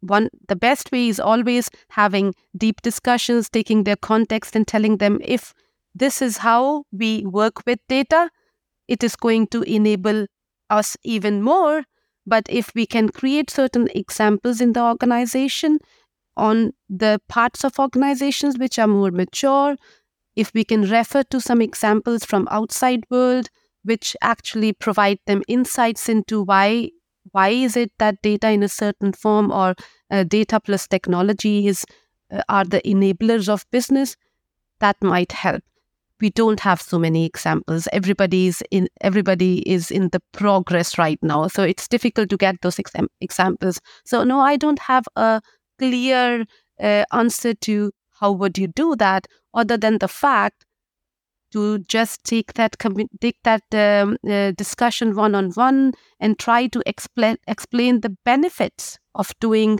[0.00, 5.20] one the best way is always having deep discussions, taking their context and telling them
[5.24, 5.54] if
[5.94, 8.30] this is how we work with data,
[8.88, 10.26] it is going to enable
[10.70, 11.84] us even more.
[12.26, 15.78] But if we can create certain examples in the organization
[16.36, 19.76] on the parts of organizations which are more mature,
[20.36, 23.48] if we can refer to some examples from outside world,
[23.84, 26.90] which actually provide them insights into why
[27.32, 29.74] why is it that data in a certain form or
[30.10, 31.84] uh, data plus technology is
[32.30, 34.16] uh, are the enablers of business
[34.80, 35.62] that might help.
[36.20, 37.88] We don't have so many examples.
[37.92, 42.78] Everybody's in everybody is in the progress right now so it's difficult to get those
[42.78, 43.80] ex- examples.
[44.04, 45.42] So no i don't have a
[45.78, 46.44] clear
[46.80, 50.64] uh, answer to how would you do that other than the fact
[51.52, 52.76] to just take that
[53.20, 58.98] take that um, uh, discussion one on one and try to explain explain the benefits
[59.14, 59.78] of doing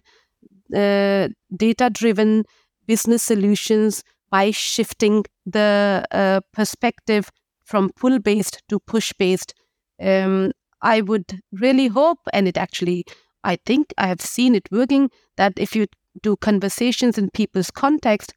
[0.74, 2.44] uh, data driven
[2.86, 7.30] business solutions by shifting the uh, perspective
[7.64, 9.54] from pull based to push based.
[10.00, 13.04] Um, I would really hope, and it actually,
[13.44, 15.86] I think I have seen it working, that if you
[16.22, 18.32] do conversations in people's context,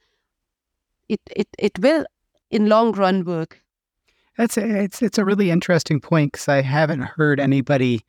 [1.07, 2.05] it, it, it will
[2.51, 3.61] in long run work.
[4.37, 8.05] That's a, it's it's a really interesting point because I haven't heard anybody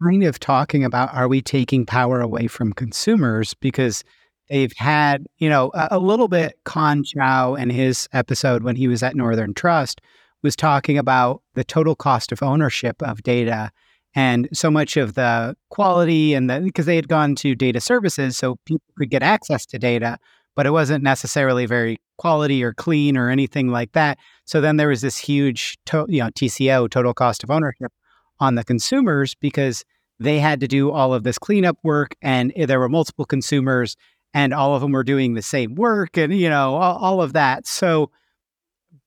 [0.00, 4.04] kind of talking about are we taking power away from consumers because
[4.48, 6.58] they've had you know a, a little bit.
[6.64, 10.00] Khanh Chau in his episode when he was at Northern Trust
[10.42, 13.72] was talking about the total cost of ownership of data
[14.14, 18.36] and so much of the quality and the because they had gone to data services
[18.36, 20.18] so people could get access to data
[20.54, 24.18] but it wasn't necessarily very quality or clean or anything like that.
[24.44, 27.92] So then there was this huge, to, you know, TCO, total cost of ownership,
[28.40, 29.84] on the consumers because
[30.18, 33.96] they had to do all of this cleanup work, and there were multiple consumers,
[34.32, 37.32] and all of them were doing the same work, and you know, all, all of
[37.32, 37.66] that.
[37.66, 38.10] So,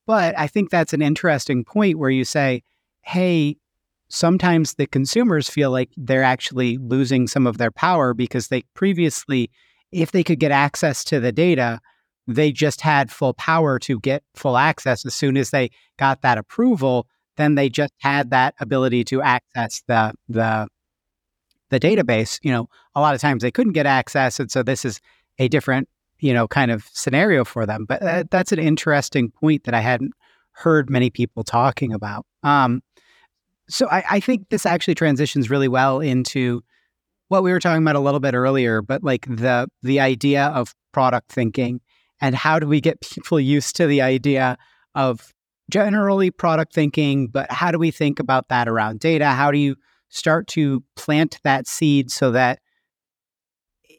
[0.06, 2.62] but I think that's an interesting point where you say,
[3.02, 3.56] hey.
[4.08, 9.50] Sometimes the consumers feel like they're actually losing some of their power because they previously
[9.92, 11.80] if they could get access to the data,
[12.26, 15.04] they just had full power to get full access.
[15.06, 17.06] As soon as they got that approval,
[17.36, 20.68] then they just had that ability to access the the
[21.70, 22.38] the database.
[22.42, 25.00] You know, a lot of times they couldn't get access, and so this is
[25.38, 25.88] a different
[26.20, 27.86] you know kind of scenario for them.
[27.88, 30.12] But uh, that's an interesting point that I hadn't
[30.52, 32.26] heard many people talking about.
[32.42, 32.82] Um,
[33.68, 36.62] so I, I think this actually transitions really well into
[37.28, 40.74] what we were talking about a little bit earlier, but like the the idea of
[40.92, 41.80] product thinking
[42.20, 44.56] and how do we get people used to the idea
[44.94, 45.32] of
[45.70, 49.26] generally product thinking, but how do we think about that around data?
[49.26, 49.76] How do you
[50.08, 52.60] start to plant that seed so that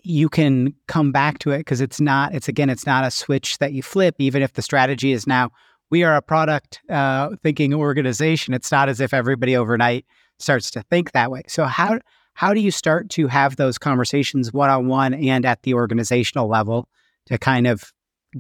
[0.04, 3.58] you can come back to it because it's not it's again it's not a switch
[3.60, 5.52] that you flip even if the strategy is now
[5.90, 10.06] we are a product uh, thinking organization it's not as if everybody overnight
[10.40, 12.00] starts to think that way so how
[12.34, 16.48] how do you start to have those conversations one on one and at the organizational
[16.48, 16.88] level
[17.26, 17.92] to kind of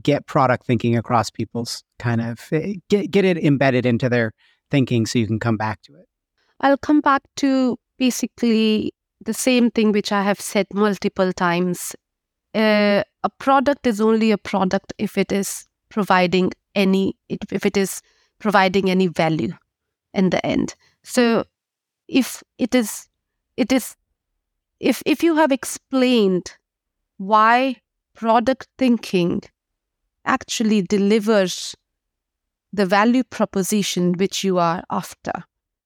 [0.01, 4.31] get product thinking across people's kind of eh, get get it embedded into their
[4.69, 6.05] thinking so you can come back to it?
[6.61, 11.95] I'll come back to basically the same thing which I have said multiple times.
[12.53, 18.01] Uh, a product is only a product if it is providing any if it is
[18.39, 19.53] providing any value
[20.13, 20.75] in the end.
[21.03, 21.45] So
[22.07, 23.07] if it is
[23.57, 23.95] it is
[24.79, 26.51] if if you have explained
[27.17, 27.75] why
[28.15, 29.41] product thinking
[30.25, 31.75] actually delivers
[32.71, 35.31] the value proposition which you are after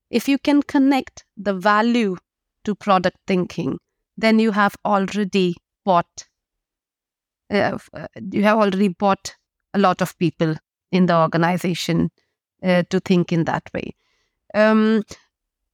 [0.10, 2.16] if you can connect the value
[2.64, 3.78] to product thinking
[4.18, 5.56] then you have already
[5.86, 6.28] bought
[7.50, 7.78] uh,
[8.32, 9.36] you have already bought
[9.74, 10.56] a lot of people
[10.94, 12.10] in the organization
[12.64, 13.94] uh, to think in that way
[14.54, 15.04] um,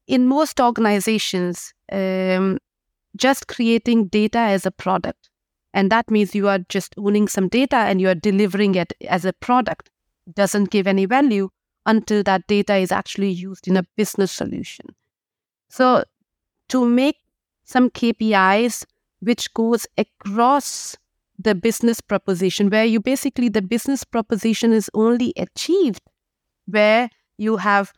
[0.07, 2.57] in most organizations, um,
[3.15, 5.30] just creating data as a product,
[5.74, 9.26] and that means you are just owning some data and you are delivering it as
[9.26, 9.89] a product,
[10.34, 11.49] doesn't give any value
[11.86, 14.86] until that data is actually used in a business solution.
[15.70, 16.03] So,
[16.70, 17.17] to make
[17.65, 18.86] some KPIs
[19.22, 20.95] which goes across
[21.40, 26.02] the business proposition, where you basically the business proposition is only achieved
[26.66, 27.94] where you have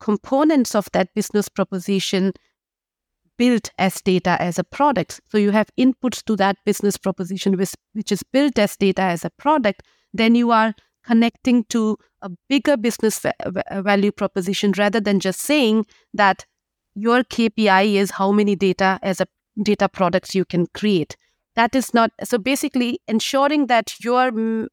[0.00, 2.32] components of that business proposition
[3.36, 5.20] built as data as a product.
[5.28, 9.24] So you have inputs to that business proposition, which, which is built as data as
[9.24, 9.82] a product.
[10.12, 10.74] Then you are
[11.04, 16.44] connecting to a bigger business va- value proposition rather than just saying that
[16.94, 19.26] your KPI is how many data as a
[19.62, 21.16] data products you can create.
[21.58, 24.28] That is not so basically ensuring that your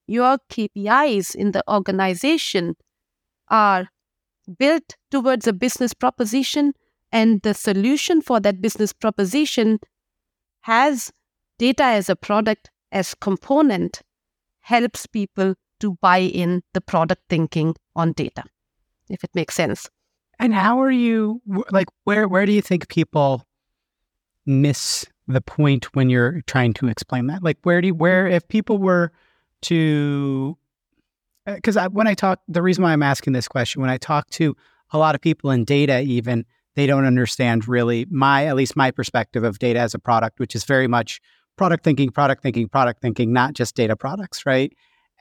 [0.05, 2.75] your KPIs in the organization
[3.47, 3.89] are
[4.59, 6.73] built towards a business proposition
[7.11, 9.79] and the solution for that business proposition
[10.61, 11.11] has
[11.57, 14.03] data as a product as component
[14.59, 18.43] helps people to buy in the product thinking on data
[19.09, 19.89] if it makes sense.
[20.37, 23.41] And how are you like where where do you think people
[24.45, 28.47] miss the point when you're trying to explain that like where do you, where if
[28.47, 29.11] people were
[29.61, 30.57] to
[31.45, 34.29] because uh, when I talk, the reason why I'm asking this question, when I talk
[34.31, 34.55] to
[34.91, 36.45] a lot of people in data, even
[36.75, 40.55] they don't understand really my, at least my perspective of data as a product, which
[40.55, 41.21] is very much
[41.55, 44.73] product thinking, product thinking, product thinking, not just data products, right?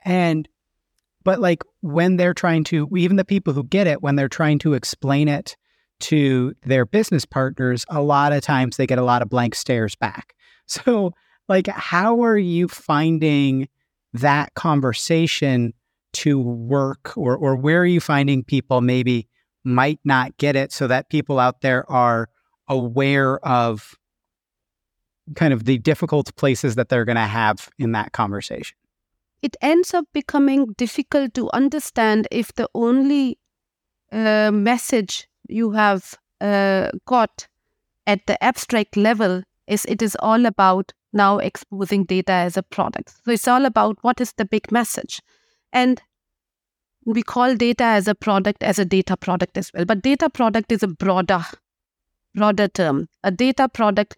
[0.03, 0.49] And,
[1.23, 4.59] but like when they're trying to, even the people who get it, when they're trying
[4.59, 5.55] to explain it
[6.01, 9.95] to their business partners, a lot of times they get a lot of blank stares
[9.95, 10.33] back.
[10.67, 11.13] So,
[11.47, 13.69] like, how are you finding
[14.13, 15.73] that conversation?
[16.15, 19.27] to work or or where are you finding people maybe
[19.65, 22.29] might not get it so that people out there are
[22.69, 23.95] aware of
[25.35, 28.77] kind of the difficult places that they're going to have in that conversation
[29.41, 33.37] it ends up becoming difficult to understand if the only
[34.13, 37.47] uh, message you have uh, got
[38.07, 43.13] at the abstract level is it is all about now exposing data as a product
[43.23, 45.21] so it's all about what is the big message
[45.71, 46.01] and
[47.05, 49.85] we call data as a product as a data product as well.
[49.85, 51.43] But data product is a broader,
[52.33, 53.07] broader term.
[53.23, 54.17] A data product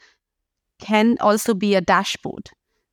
[0.79, 2.49] can also be a dashboard.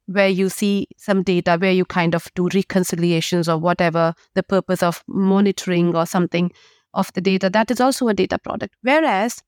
[0.07, 4.82] where you see some data where you kind of do reconciliations or whatever the purpose
[4.82, 6.51] of monitoring or something
[6.95, 8.74] of the data that is also a data product.
[8.82, 9.42] Whereas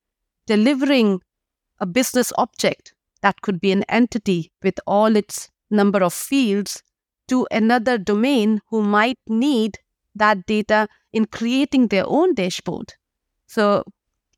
[0.47, 1.21] delivering
[1.79, 6.83] a business object that could be an entity with all its number of fields
[7.29, 9.79] to another domain who might need
[10.15, 12.95] that data in creating their own dashboard
[13.47, 13.85] so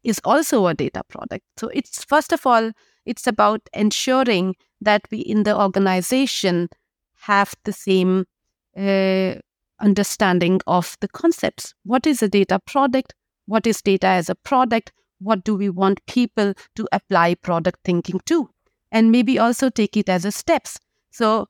[0.04, 1.44] is also a data product.
[1.56, 2.72] So it's first of all
[3.04, 6.68] it's about ensuring that we in the organization
[7.22, 8.26] have the same
[8.76, 9.34] uh,
[9.80, 11.74] understanding of the concepts.
[11.84, 13.14] What is a data product?
[13.46, 14.92] What is data as a product?
[15.20, 18.50] What do we want people to apply product thinking to?
[18.92, 20.78] And maybe also take it as a steps.
[21.10, 21.48] So,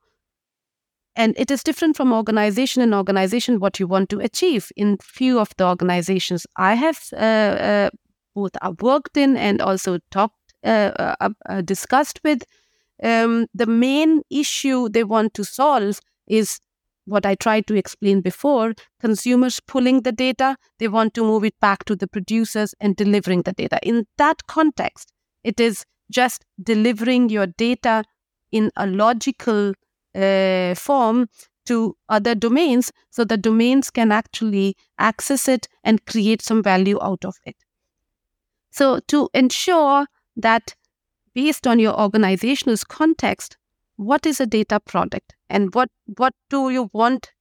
[1.17, 4.71] and it is different from organization and organization what you want to achieve.
[4.77, 7.91] In few of the organizations I have uh, uh,
[8.35, 12.43] both worked in and also talked uh, uh, uh, uh, discussed with,
[13.03, 16.61] um, the main issue they want to solve is
[17.09, 21.59] what I tried to explain before consumers pulling the data, they want to move it
[21.61, 23.79] back to the producers and delivering the data.
[23.83, 28.05] In that context, it is just delivering your data
[28.51, 29.75] in a logical
[30.15, 31.29] uh, form
[31.67, 37.25] to other domains so the domains can actually access it and create some value out
[37.25, 37.57] of it.
[38.71, 40.07] So, to ensure
[40.37, 40.75] that
[41.35, 43.58] based on your organizational context,
[43.99, 47.33] what is a data product and what, what do you want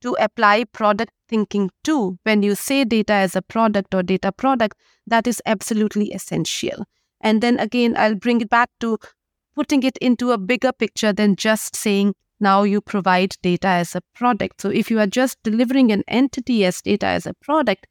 [0.00, 4.78] to apply product thinking to when you say data as a product or data product,
[5.06, 6.86] that is absolutely essential.
[7.20, 8.98] And then again, I'll bring it back to
[9.54, 14.00] putting it into a bigger picture than just saying now you provide data as a
[14.14, 14.62] product.
[14.62, 17.86] So if you are just delivering an entity as data as a product,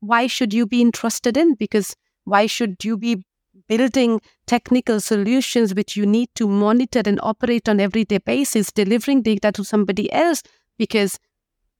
[0.00, 1.54] why should you be interested in?
[1.54, 1.94] Because
[2.24, 3.24] why should you be
[3.68, 9.52] building technical solutions which you need to monitor and operate on everyday basis, delivering data
[9.52, 10.42] to somebody else
[10.78, 11.18] because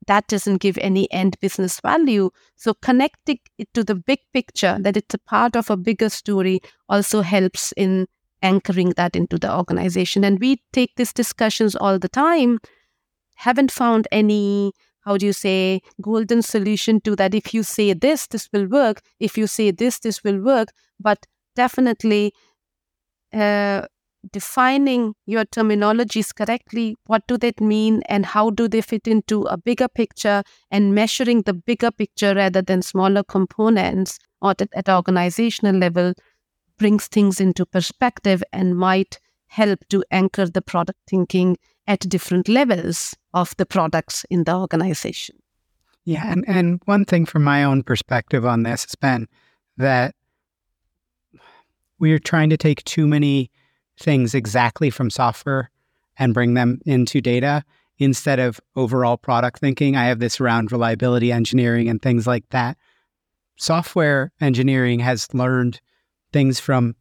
[0.06, 2.30] that doesn't give any end business value.
[2.56, 6.60] So connecting it to the big picture that it's a part of a bigger story
[6.88, 8.06] also helps in
[8.42, 10.24] anchoring that into the organization.
[10.24, 12.58] And we take these discussions all the time.
[13.36, 14.72] Haven't found any
[15.04, 19.02] how do you say golden solution to that if you say this this will work
[19.18, 20.68] if you say this this will work
[21.00, 22.32] but definitely
[23.32, 23.82] uh,
[24.30, 26.96] defining your terminologies correctly.
[27.06, 31.42] What do they mean and how do they fit into a bigger picture and measuring
[31.42, 36.14] the bigger picture rather than smaller components or at, at organizational level
[36.78, 43.14] brings things into perspective and might help to anchor the product thinking at different levels
[43.34, 45.36] of the products in the organization.
[46.04, 49.28] Yeah, and, and one thing from my own perspective on this has been
[49.76, 50.14] that
[52.02, 53.48] we are trying to take too many
[53.96, 55.70] things exactly from software
[56.18, 57.62] and bring them into data
[57.96, 59.94] instead of overall product thinking.
[59.94, 62.76] I have this around reliability engineering and things like that.
[63.56, 65.80] Software engineering has learned
[66.32, 66.96] things from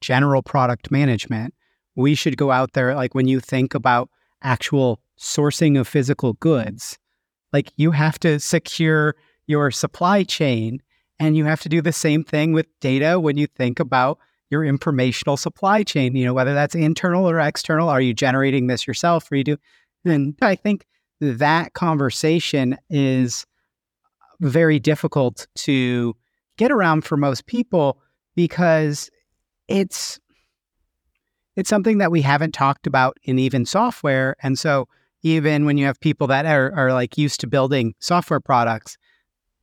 [0.00, 1.52] general product management.
[1.96, 4.10] We should go out there, like when you think about
[4.42, 6.98] actual sourcing of physical goods,
[7.52, 9.16] like you have to secure
[9.48, 10.80] your supply chain
[11.18, 14.20] and you have to do the same thing with data when you think about
[14.50, 17.88] your informational supply chain, you know, whether that's internal or external.
[17.88, 19.56] Are you generating this yourself or you do?
[20.04, 20.86] And I think
[21.20, 23.46] that conversation is
[24.40, 26.14] very difficult to
[26.56, 28.00] get around for most people
[28.34, 29.10] because
[29.68, 30.20] it's
[31.56, 34.36] it's something that we haven't talked about in even software.
[34.42, 34.88] And so
[35.22, 38.98] even when you have people that are, are like used to building software products,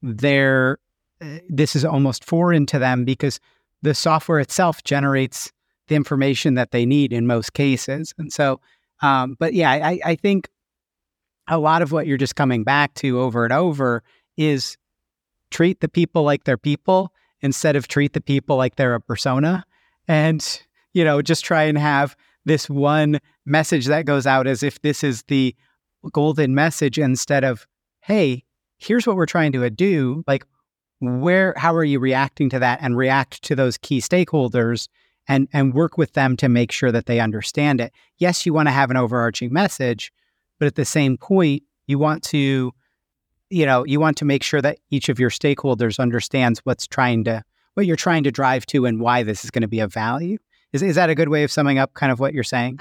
[0.02, 0.80] they're
[1.22, 3.40] uh, this is almost foreign to them because
[3.84, 5.52] the software itself generates
[5.90, 8.14] the information that they need in most cases.
[8.18, 8.60] And so,
[9.02, 10.50] um, but yeah, I, I think
[11.50, 14.02] a lot of what you're just coming back to over and over
[14.38, 14.78] is
[15.52, 19.66] treat the people like they're people instead of treat the people like they're a persona.
[20.08, 20.62] And,
[20.94, 22.16] you know, just try and have
[22.46, 25.54] this one message that goes out as if this is the
[26.14, 27.68] golden message instead of,
[28.00, 28.46] hey,
[28.78, 30.24] here's what we're trying to do.
[30.26, 30.46] Like,
[31.04, 34.88] where how are you reacting to that and react to those key stakeholders
[35.28, 37.92] and and work with them to make sure that they understand it?
[38.18, 40.12] Yes you want to have an overarching message
[40.60, 42.72] but at the same point you want to
[43.50, 47.24] you know you want to make sure that each of your stakeholders understands what's trying
[47.26, 47.44] to
[47.74, 50.38] what you're trying to drive to and why this is going to be of value
[50.74, 52.80] is, is that a good way of summing up kind of what you're saying?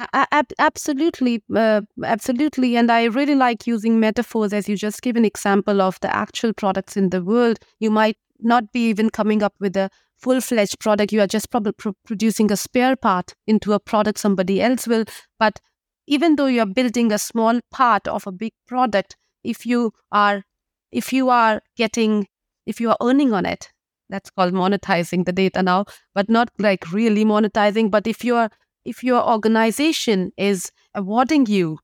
[0.58, 2.76] absolutely, uh, absolutely.
[2.76, 6.52] And I really like using metaphors as you just give an example of the actual
[6.52, 7.58] products in the world.
[7.78, 11.12] You might not be even coming up with a full fledged product.
[11.12, 15.04] You are just probably pro- producing a spare part into a product somebody else will.
[15.38, 15.60] But
[16.06, 20.44] even though you're building a small part of a big product, if you are
[20.90, 22.28] if you are getting
[22.66, 23.71] if you are earning on it,
[24.12, 27.90] that's called monetizing the data now, but not like really monetizing.
[27.90, 28.50] But if your
[28.84, 31.78] if your organization is awarding you,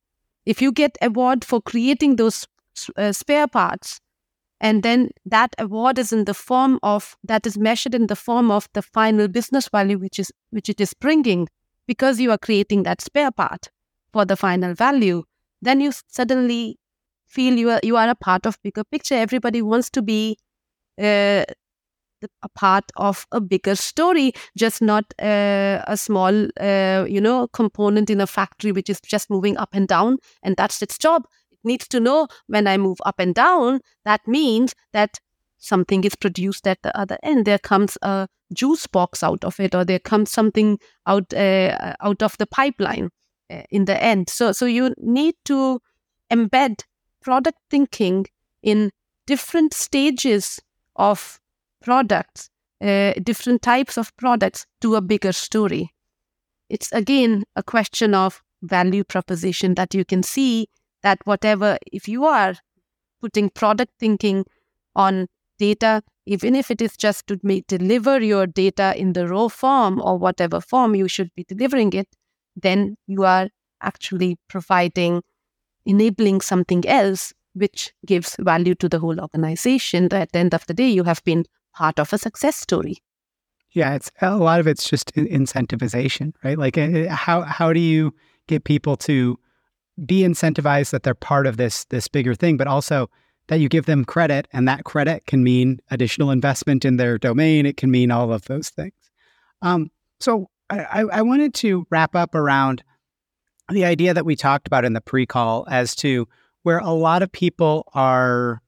[0.47, 2.47] if you get award for creating those
[2.97, 4.01] uh, spare parts,
[4.61, 8.51] and then that award is in the form of that is measured in the form
[8.51, 11.49] of the final business value which is which it is bringing
[11.87, 13.69] because you are creating that spare part
[14.13, 15.23] for the final value
[15.63, 16.79] then you suddenly
[17.27, 20.37] feel you are you are a part of bigger picture everybody wants to be
[21.01, 21.45] uh,
[22.43, 28.11] a part of a bigger story just not uh, a small uh, you know component
[28.11, 31.59] in a factory which is just moving up and down and that's its job It
[31.65, 35.19] needs to know when I move up and down, that means that
[35.59, 37.45] something is produced at the other end.
[37.45, 42.23] There comes a juice box out of it, or there comes something out uh, out
[42.23, 43.11] of the pipeline
[43.51, 44.31] uh, in the end.
[44.31, 45.81] So, so you need to
[46.31, 46.85] embed
[47.21, 48.27] product thinking
[48.63, 48.91] in
[49.27, 50.61] different stages
[50.97, 51.41] of
[51.83, 52.51] products,
[52.83, 55.91] uh, different types of products to a bigger story.
[56.69, 60.69] It's again a question of value proposition that you can see
[61.03, 62.55] that whatever, if you are
[63.21, 64.45] putting product thinking
[64.95, 69.49] on data, even if it is just to make, deliver your data in the raw
[69.49, 72.09] form or whatever form you should be delivering it,
[72.57, 73.49] then you are
[73.81, 75.23] actually providing,
[75.87, 80.13] enabling something else which gives value to the whole organization.
[80.13, 81.45] At the end of the day, you have been
[81.79, 82.97] part of a success story.
[83.71, 86.59] Yeah, it's a lot of it's just incentivization, right?
[86.59, 88.13] Like, eh, eh, how how do you
[88.49, 89.39] get people to
[90.05, 93.09] be incentivized that they're part of this this bigger thing, but also
[93.47, 97.65] that you give them credit, and that credit can mean additional investment in their domain.
[97.65, 98.93] It can mean all of those things.
[99.63, 102.83] Um, so I, I wanted to wrap up around
[103.71, 106.27] the idea that we talked about in the pre-call as to
[106.63, 108.61] where a lot of people are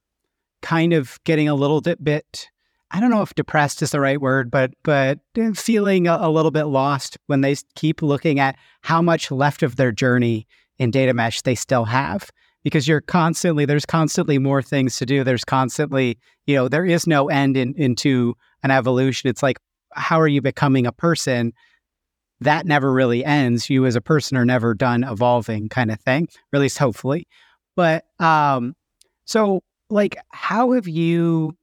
[0.62, 2.48] kind of getting a little bit, bit
[2.92, 5.20] I don't know if depressed is the right word, but but
[5.54, 9.76] feeling a, a little bit lost when they keep looking at how much left of
[9.76, 10.46] their journey
[10.78, 12.30] in data mesh they still have
[12.64, 15.22] because you're constantly there's constantly more things to do.
[15.22, 19.30] There's constantly you know there is no end in, into an evolution.
[19.30, 19.58] It's like
[19.92, 21.52] how are you becoming a person?
[22.40, 23.70] That never really ends.
[23.70, 27.28] You as a person are never done evolving kind of thing at least hopefully.
[27.76, 28.74] But um
[29.26, 31.56] so like how have you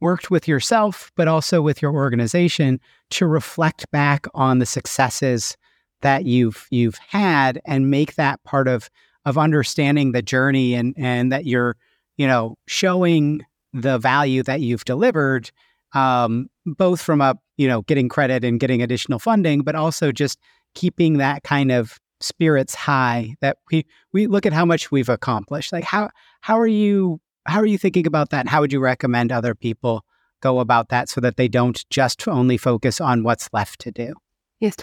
[0.00, 2.80] worked with yourself but also with your organization
[3.10, 5.56] to reflect back on the successes
[6.02, 8.90] that you've you've had and make that part of
[9.24, 11.76] of understanding the journey and and that you're
[12.16, 13.40] you know showing
[13.72, 15.50] the value that you've delivered
[15.94, 20.38] um, both from a you know getting credit and getting additional funding but also just
[20.74, 25.72] keeping that kind of spirits high that we we look at how much we've accomplished.
[25.72, 28.80] Like how how are you how are you thinking about that and how would you
[28.80, 30.04] recommend other people
[30.40, 34.14] go about that so that they don't just only focus on what's left to do
[34.60, 34.76] yes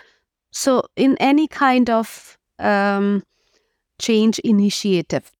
[0.53, 3.23] so, in any kind of um,
[3.99, 5.31] change initiative,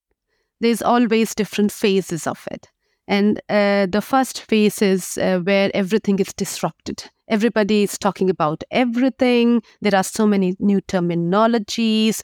[0.60, 2.72] there's always different phases of it.
[3.08, 7.04] And uh, the first phase is uh, where everything is disrupted.
[7.28, 9.62] Everybody is talking about everything.
[9.82, 12.22] There are so many new terminologies.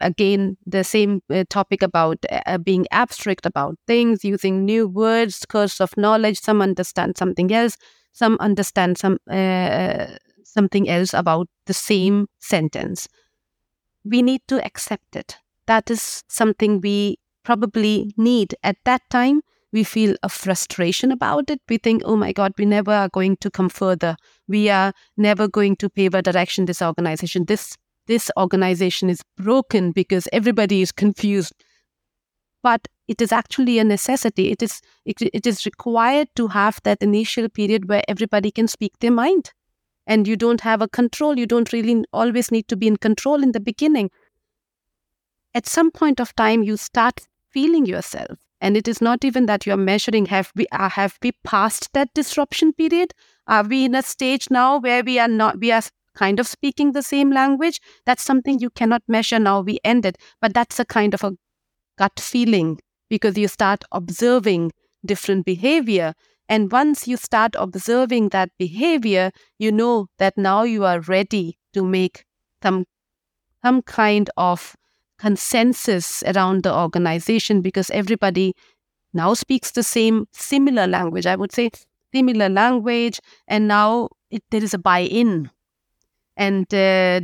[0.00, 5.80] Again, the same uh, topic about uh, being abstract about things, using new words, curse
[5.80, 6.40] of knowledge.
[6.40, 7.76] Some understand something else.
[8.12, 10.06] Some understand some uh,
[10.44, 13.08] something else about the same sentence.
[14.04, 15.38] We need to accept it.
[15.66, 19.42] That is something we probably need at that time.
[19.72, 21.60] We feel a frustration about it.
[21.68, 24.16] We think, oh my God, we never are going to come further.
[24.46, 27.44] We are never going to pave a direction this organization.
[27.44, 31.52] This this organization is broken because everybody is confused.
[32.62, 34.50] But it is actually a necessity.
[34.50, 38.92] It is it, it is required to have that initial period where everybody can speak
[39.00, 39.52] their mind
[40.06, 41.38] and you don't have a control.
[41.38, 44.10] You don't really always need to be in control in the beginning.
[45.54, 48.47] At some point of time, you start feeling yourself.
[48.60, 52.12] And it is not even that you're measuring have we uh, have we passed that
[52.14, 53.12] disruption period?
[53.46, 55.82] Are we in a stage now where we are not we are
[56.14, 57.80] kind of speaking the same language?
[58.04, 59.60] That's something you cannot measure now.
[59.60, 61.36] We ended, but that's a kind of a
[61.96, 64.72] gut feeling because you start observing
[65.04, 66.14] different behavior
[66.48, 71.84] and once you start observing that behavior, you know that now you are ready to
[71.84, 72.24] make
[72.62, 72.86] some,
[73.62, 74.74] some kind of
[75.18, 78.54] consensus around the organization because everybody
[79.12, 81.26] now speaks the same similar language.
[81.26, 81.70] I would say
[82.14, 85.50] similar language, and now it, there is a buy in.
[86.36, 87.20] And uh,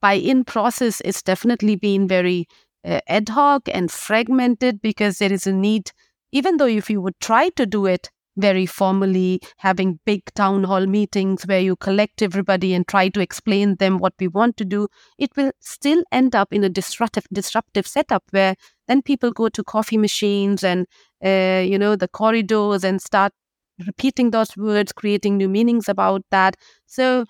[0.00, 2.46] buy-in process is definitely being very
[2.84, 5.92] uh, ad hoc and fragmented because there is a need,
[6.30, 10.86] even though if you would try to do it very formally, having big town hall
[10.86, 14.88] meetings where you collect everybody and try to explain them what we want to do,
[15.18, 18.54] it will still end up in a disruptive disruptive setup where
[18.88, 20.86] then people go to coffee machines and
[21.24, 23.32] uh, you know the corridors and start
[23.86, 26.56] repeating those words, creating new meanings about that.
[26.86, 27.24] So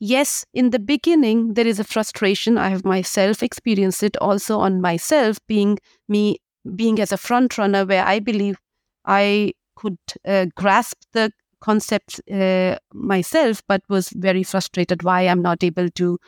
[0.00, 2.58] yes, in the beginning, there is a frustration.
[2.58, 6.38] I have myself experienced it also on myself, being me,
[6.76, 8.58] being as a front runner, where I believe
[9.04, 15.62] I could uh, grasp the concept uh, myself, but was very frustrated why I'm not
[15.62, 16.18] able to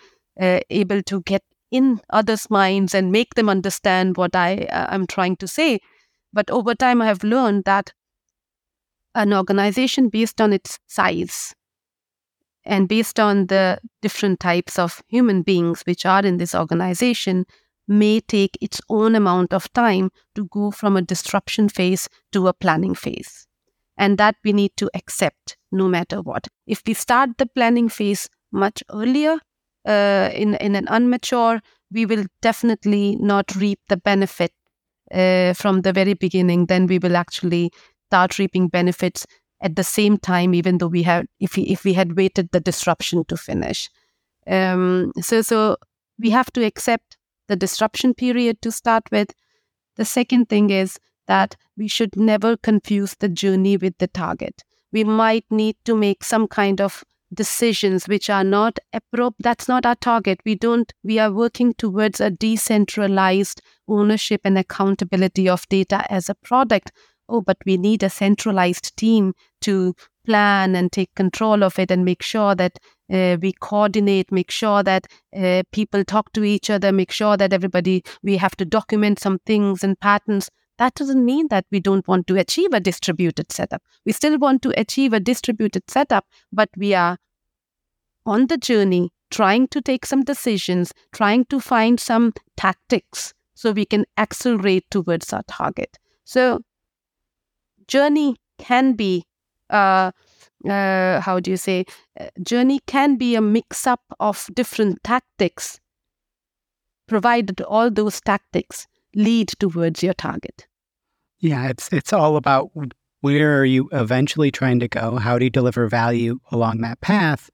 [0.40, 5.36] uh, able to get in others' minds and make them understand what I uh, trying
[5.36, 5.80] to say.
[6.32, 7.92] But over time, I have learned that
[9.14, 11.54] an organization based on its size
[12.64, 17.44] and based on the different types of human beings which are in this organization
[17.90, 22.54] may take its own amount of time to go from a disruption phase to a
[22.54, 23.48] planning phase.
[23.98, 26.46] And that we need to accept no matter what.
[26.66, 29.38] If we start the planning phase much earlier,
[29.86, 31.60] uh, in, in an unmature,
[31.90, 34.52] we will definitely not reap the benefit
[35.12, 36.66] uh, from the very beginning.
[36.66, 37.72] Then we will actually
[38.08, 39.26] start reaping benefits
[39.60, 42.60] at the same time, even though we had, if we, if we had waited the
[42.60, 43.90] disruption to finish.
[44.46, 45.76] Um, so, so
[46.18, 47.16] we have to accept
[47.50, 49.34] the disruption period to start with.
[49.96, 54.62] The second thing is that we should never confuse the journey with the target.
[54.92, 59.42] We might need to make some kind of decisions which are not appropriate.
[59.42, 60.40] That's not our target.
[60.44, 66.36] We don't, we are working towards a decentralized ownership and accountability of data as a
[66.36, 66.92] product.
[67.28, 69.94] Oh, but we need a centralized team to
[70.24, 72.78] plan and take control of it and make sure that
[73.12, 75.06] uh, we coordinate, make sure that
[75.36, 79.38] uh, people talk to each other, make sure that everybody, we have to document some
[79.46, 80.50] things and patterns.
[80.78, 83.82] That doesn't mean that we don't want to achieve a distributed setup.
[84.06, 87.18] We still want to achieve a distributed setup, but we are
[88.24, 93.84] on the journey trying to take some decisions, trying to find some tactics so we
[93.84, 95.98] can accelerate towards our target.
[96.24, 96.60] So,
[97.86, 99.24] journey can be
[99.70, 100.10] uh,
[100.68, 101.86] uh, how do you say,
[102.18, 105.80] uh, journey can be a mix up of different tactics,
[107.08, 110.66] provided all those tactics lead towards your target.
[111.38, 112.70] Yeah, it's it's all about
[113.22, 115.16] where are you eventually trying to go?
[115.16, 117.50] How do you deliver value along that path?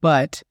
[0.00, 0.42] But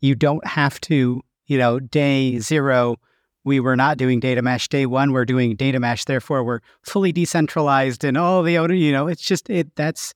[0.00, 2.96] you don't have to, you know, day zero,
[3.44, 4.68] we were not doing data mesh.
[4.68, 6.04] Day one, we're doing data mesh.
[6.04, 10.14] Therefore, we're fully decentralized and all the other, you know, it's just it that's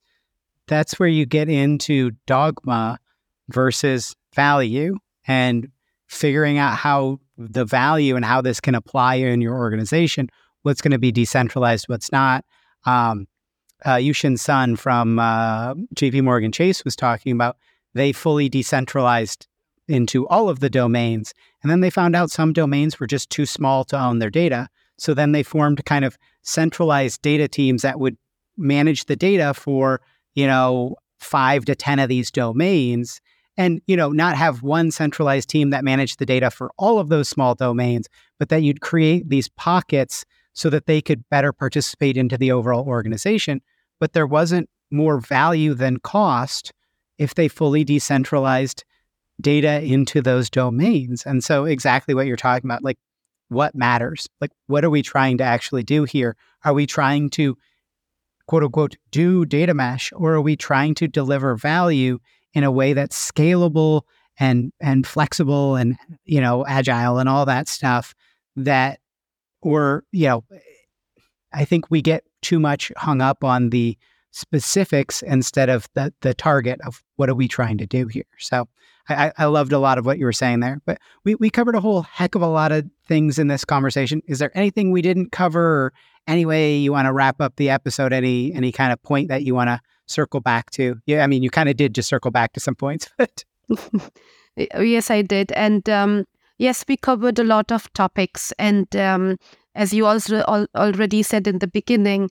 [0.67, 2.99] that's where you get into dogma
[3.49, 4.97] versus value
[5.27, 5.69] and
[6.07, 10.29] figuring out how the value and how this can apply in your organization,
[10.63, 12.43] what's going to be decentralized, what's not.
[12.85, 13.27] Um,
[13.85, 17.57] uh, Yushin Sun from uh, JP Morgan Chase was talking about
[17.93, 19.47] they fully decentralized
[19.87, 21.33] into all of the domains.
[21.61, 24.69] And then they found out some domains were just too small to own their data.
[24.97, 28.17] So then they formed kind of centralized data teams that would
[28.57, 30.01] manage the data for
[30.37, 33.19] you know, five to 10 of these domains
[33.57, 37.09] and, you know, not have one centralized team that managed the data for all of
[37.09, 38.07] those small domains,
[38.37, 40.23] but that you'd create these pockets
[40.53, 43.61] so that they could better participate into the overall organization.
[43.99, 46.71] But there wasn't more value than cost
[47.17, 48.83] if they fully decentralized
[49.41, 51.25] data into those domains.
[51.25, 52.99] And so, exactly what you're talking about, like
[53.49, 54.27] what matters?
[54.39, 56.35] Like, what are we trying to actually do here?
[56.63, 57.57] Are we trying to
[58.47, 62.19] quote unquote do data mesh or are we trying to deliver value
[62.53, 64.01] in a way that's scalable
[64.39, 68.13] and and flexible and you know agile and all that stuff
[68.55, 68.99] that
[69.61, 70.43] or you know
[71.53, 73.97] i think we get too much hung up on the
[74.37, 78.25] specifics instead of the the target of what are we trying to do here.
[78.37, 78.67] So
[79.09, 81.75] I, I loved a lot of what you were saying there, but we, we covered
[81.75, 84.21] a whole heck of a lot of things in this conversation.
[84.27, 85.93] Is there anything we didn't cover or
[86.27, 88.13] any way you want to wrap up the episode?
[88.13, 90.95] Any any kind of point that you want to circle back to?
[91.05, 93.45] Yeah, I mean, you kind of did just circle back to some points, but
[94.55, 96.25] yes, I did, and um,
[96.57, 99.37] yes, we covered a lot of topics, and um,
[99.75, 102.29] as you also al- already said in the beginning,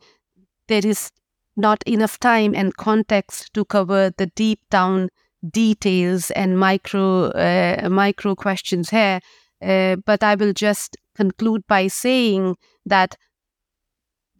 [0.69, 1.11] there is
[1.57, 5.09] not enough time and context to cover the deep down
[5.51, 9.21] details and micro uh, micro questions here.
[9.63, 13.17] Uh, but I will just conclude by saying that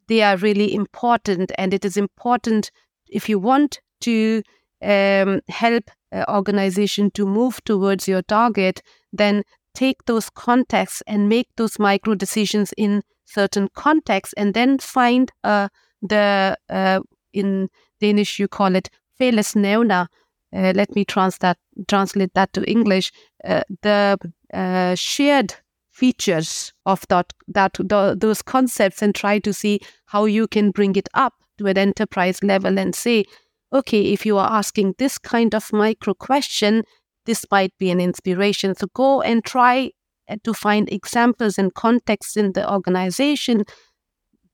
[0.09, 2.71] they are really important, and it is important
[3.09, 4.43] if you want to
[4.83, 9.43] um, help uh, organization to move towards your target, then
[9.75, 15.69] take those contexts and make those micro decisions in certain contexts and then find uh,
[16.03, 17.01] the uh,
[17.33, 17.69] in
[18.01, 18.89] Danish you call it
[19.21, 20.07] fællesnævner.
[20.55, 21.59] Uh, let me trans that,
[21.89, 23.13] translate that to English.
[23.45, 24.19] Uh, the
[24.55, 25.55] uh, shared
[25.91, 30.95] features of that, that the, those concepts and try to see how you can bring
[30.97, 33.25] it up to an enterprise level and say,
[33.73, 36.85] okay, if you are asking this kind of micro question,
[37.25, 38.75] this might be an inspiration.
[38.75, 39.91] So go and try
[40.29, 43.65] uh, to find examples and contexts in the organization.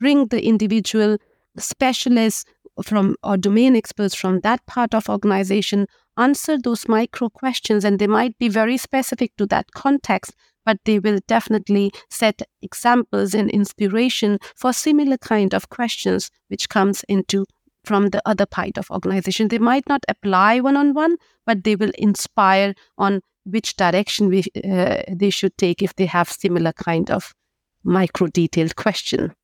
[0.00, 1.18] Bring the individual
[1.58, 2.44] specialists
[2.82, 5.86] from or domain experts from that part of organization
[6.16, 10.34] answer those micro questions and they might be very specific to that context
[10.64, 17.04] but they will definitely set examples and inspiration for similar kind of questions which comes
[17.08, 17.44] into
[17.84, 19.48] from the other part of organization.
[19.48, 21.16] They might not apply one on one,
[21.46, 26.30] but they will inspire on which direction we, uh, they should take if they have
[26.30, 27.34] similar kind of
[27.82, 29.34] micro detailed question.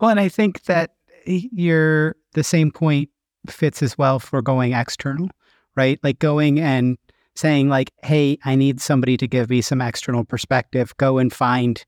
[0.00, 0.90] Well, and I think that
[1.26, 3.08] you're the same point
[3.48, 5.28] fits as well for going external,
[5.76, 5.98] right?
[6.02, 6.98] Like going and
[7.34, 10.96] saying like, "Hey, I need somebody to give me some external perspective.
[10.96, 11.84] Go and find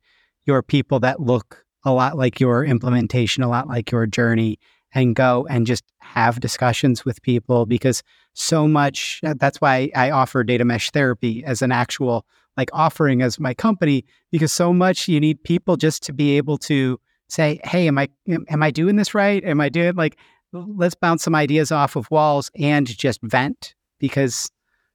[0.46, 4.58] your people that look a lot like your implementation, a lot like your journey,
[4.94, 8.02] and go and just have discussions with people because
[8.34, 12.26] so much that's why I offer data mesh therapy as an actual
[12.56, 16.58] like offering as my company because so much you need people just to be able
[16.58, 16.98] to
[17.30, 19.42] say hey am I am I doing this right?
[19.44, 20.18] Am I doing like
[20.52, 24.50] let's bounce some ideas off of walls and just vent because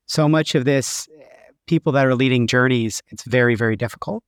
[0.05, 1.23] so much of this eh,
[1.67, 4.23] people that are leading journeys it's very very difficult.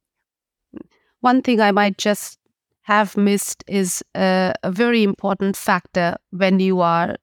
[1.22, 2.40] One thing I might just
[2.84, 7.18] have missed is a, a very important factor when you are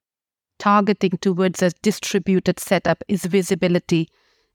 [0.59, 4.07] targeting towards a distributed setup is visibility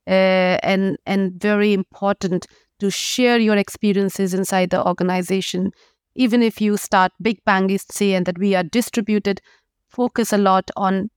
[0.06, 2.46] uh, and and very important
[2.78, 5.72] to share your experiences inside the organization
[6.14, 9.40] even if you start big bang, say and that we are distributed
[9.88, 11.10] focus a lot on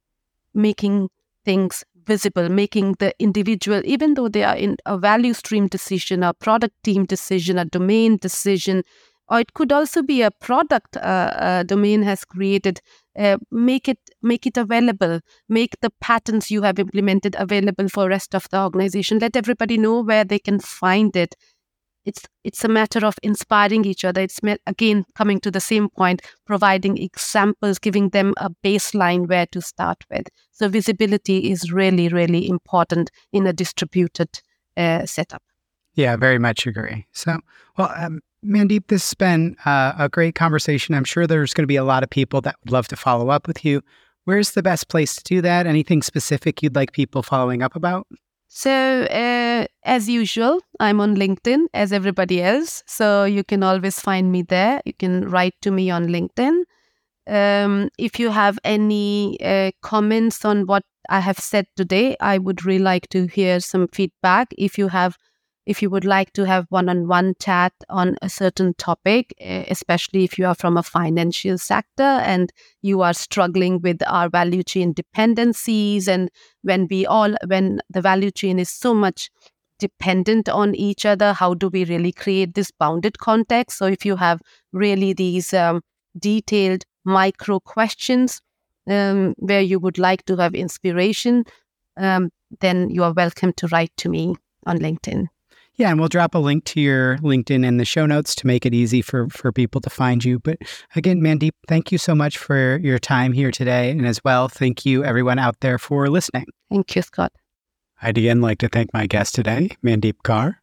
[0.54, 1.10] making
[1.46, 6.34] things visible making the individual even though they are in a value stream decision a
[6.34, 8.84] product team decision a domain decision
[9.30, 12.82] or it could also be a product uh, domain has created
[13.18, 18.34] uh, make it make it available make the patterns you have implemented available for rest
[18.36, 19.20] of the organization.
[19.20, 21.36] Let everybody know where they can find it
[22.06, 26.22] it's it's a matter of inspiring each other it's again coming to the same point
[26.46, 32.48] providing examples giving them a baseline where to start with so visibility is really really
[32.48, 34.30] important in a distributed
[34.78, 35.42] uh, setup
[35.96, 37.38] yeah very much agree so
[37.78, 40.96] well um, Mandeep, this has been uh, a great conversation.
[40.96, 43.30] I'm sure there's going to be a lot of people that would love to follow
[43.30, 43.82] up with you.
[44.26, 45.66] Where's the best place to do that?
[45.66, 48.06] Anything specific you'd like people following up about?
[48.56, 48.70] So,
[49.10, 52.84] uh, as usual, I'm on LinkedIn as everybody else.
[52.86, 54.80] So, you can always find me there.
[54.86, 56.64] You can write to me on LinkedIn.
[57.28, 62.66] Um, if you have any uh, comments on what I have said today, I would
[62.66, 64.50] really like to hear some feedback.
[64.58, 65.18] If you have
[65.66, 70.24] if you would like to have one on one chat on a certain topic, especially
[70.24, 74.94] if you are from a financial sector and you are struggling with our value chain
[74.94, 76.30] dependencies, and
[76.64, 79.30] when we all, when the value chain is so much
[79.80, 83.78] dependent on each other, how do we really create this bounded context?
[83.78, 84.42] So, if you have
[84.72, 85.82] really these um,
[86.18, 88.42] detailed micro questions
[88.88, 91.46] um, where you would like to have inspiration,
[91.98, 94.36] um, then you are welcome to write to me
[94.66, 95.28] on LinkedIn.
[95.76, 98.66] Yeah, and we'll drop a link to your LinkedIn in the show notes to make
[98.66, 100.40] it easy for for people to find you.
[100.40, 100.60] But
[100.96, 104.86] again, Mandeep, thank you so much for your time here today, and as well, thank
[104.86, 106.46] you everyone out there for listening.
[106.70, 107.32] Thank you, Scott.
[108.02, 110.56] I'd again like to thank my guest today, Mandeep Kaur,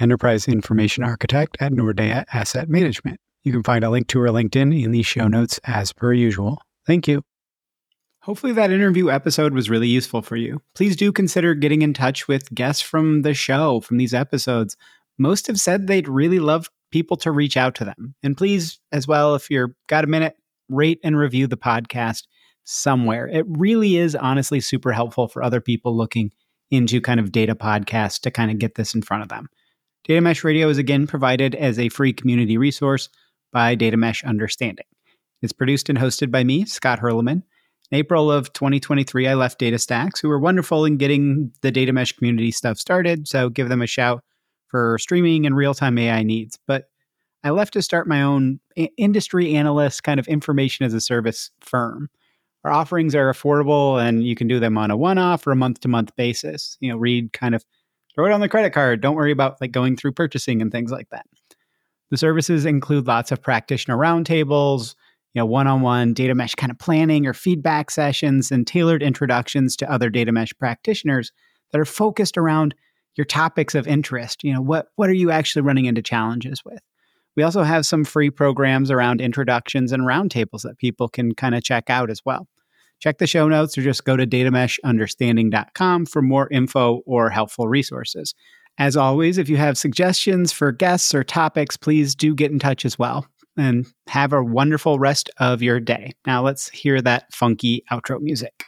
[0.00, 3.20] Enterprise Information Architect at Nordea Asset Management.
[3.44, 6.60] You can find a link to her LinkedIn in the show notes as per usual.
[6.86, 7.22] Thank you.
[8.26, 10.60] Hopefully, that interview episode was really useful for you.
[10.74, 14.76] Please do consider getting in touch with guests from the show, from these episodes.
[15.16, 18.16] Most have said they'd really love people to reach out to them.
[18.24, 20.34] And please, as well, if you're got a minute,
[20.68, 22.24] rate and review the podcast
[22.64, 23.28] somewhere.
[23.28, 26.32] It really is honestly super helpful for other people looking
[26.72, 29.48] into kind of data podcasts to kind of get this in front of them.
[30.02, 33.08] Data Mesh Radio is again provided as a free community resource
[33.52, 34.86] by Data Mesh Understanding.
[35.42, 37.44] It's produced and hosted by me, Scott Hirleman.
[37.90, 42.12] In April of 2023, I left DataStax, who were wonderful in getting the data mesh
[42.12, 43.28] community stuff started.
[43.28, 44.24] So give them a shout
[44.68, 46.58] for streaming and real time AI needs.
[46.66, 46.86] But
[47.44, 48.58] I left to start my own
[48.96, 52.08] industry analyst kind of information as a service firm.
[52.64, 55.56] Our offerings are affordable and you can do them on a one off or a
[55.56, 56.76] month to month basis.
[56.80, 57.64] You know, read kind of
[58.12, 59.00] throw it on the credit card.
[59.00, 61.26] Don't worry about like going through purchasing and things like that.
[62.10, 64.96] The services include lots of practitioner roundtables,
[65.36, 69.92] you know, one-on-one data mesh kind of planning or feedback sessions and tailored introductions to
[69.92, 71.30] other data mesh practitioners
[71.72, 72.74] that are focused around
[73.16, 74.42] your topics of interest.
[74.42, 76.80] You know, what what are you actually running into challenges with?
[77.36, 81.62] We also have some free programs around introductions and roundtables that people can kind of
[81.62, 82.48] check out as well.
[83.00, 88.34] Check the show notes or just go to datameshunderstanding.com for more info or helpful resources.
[88.78, 92.86] As always, if you have suggestions for guests or topics, please do get in touch
[92.86, 93.26] as well.
[93.56, 96.12] And have a wonderful rest of your day.
[96.26, 98.64] Now let's hear that funky outro music.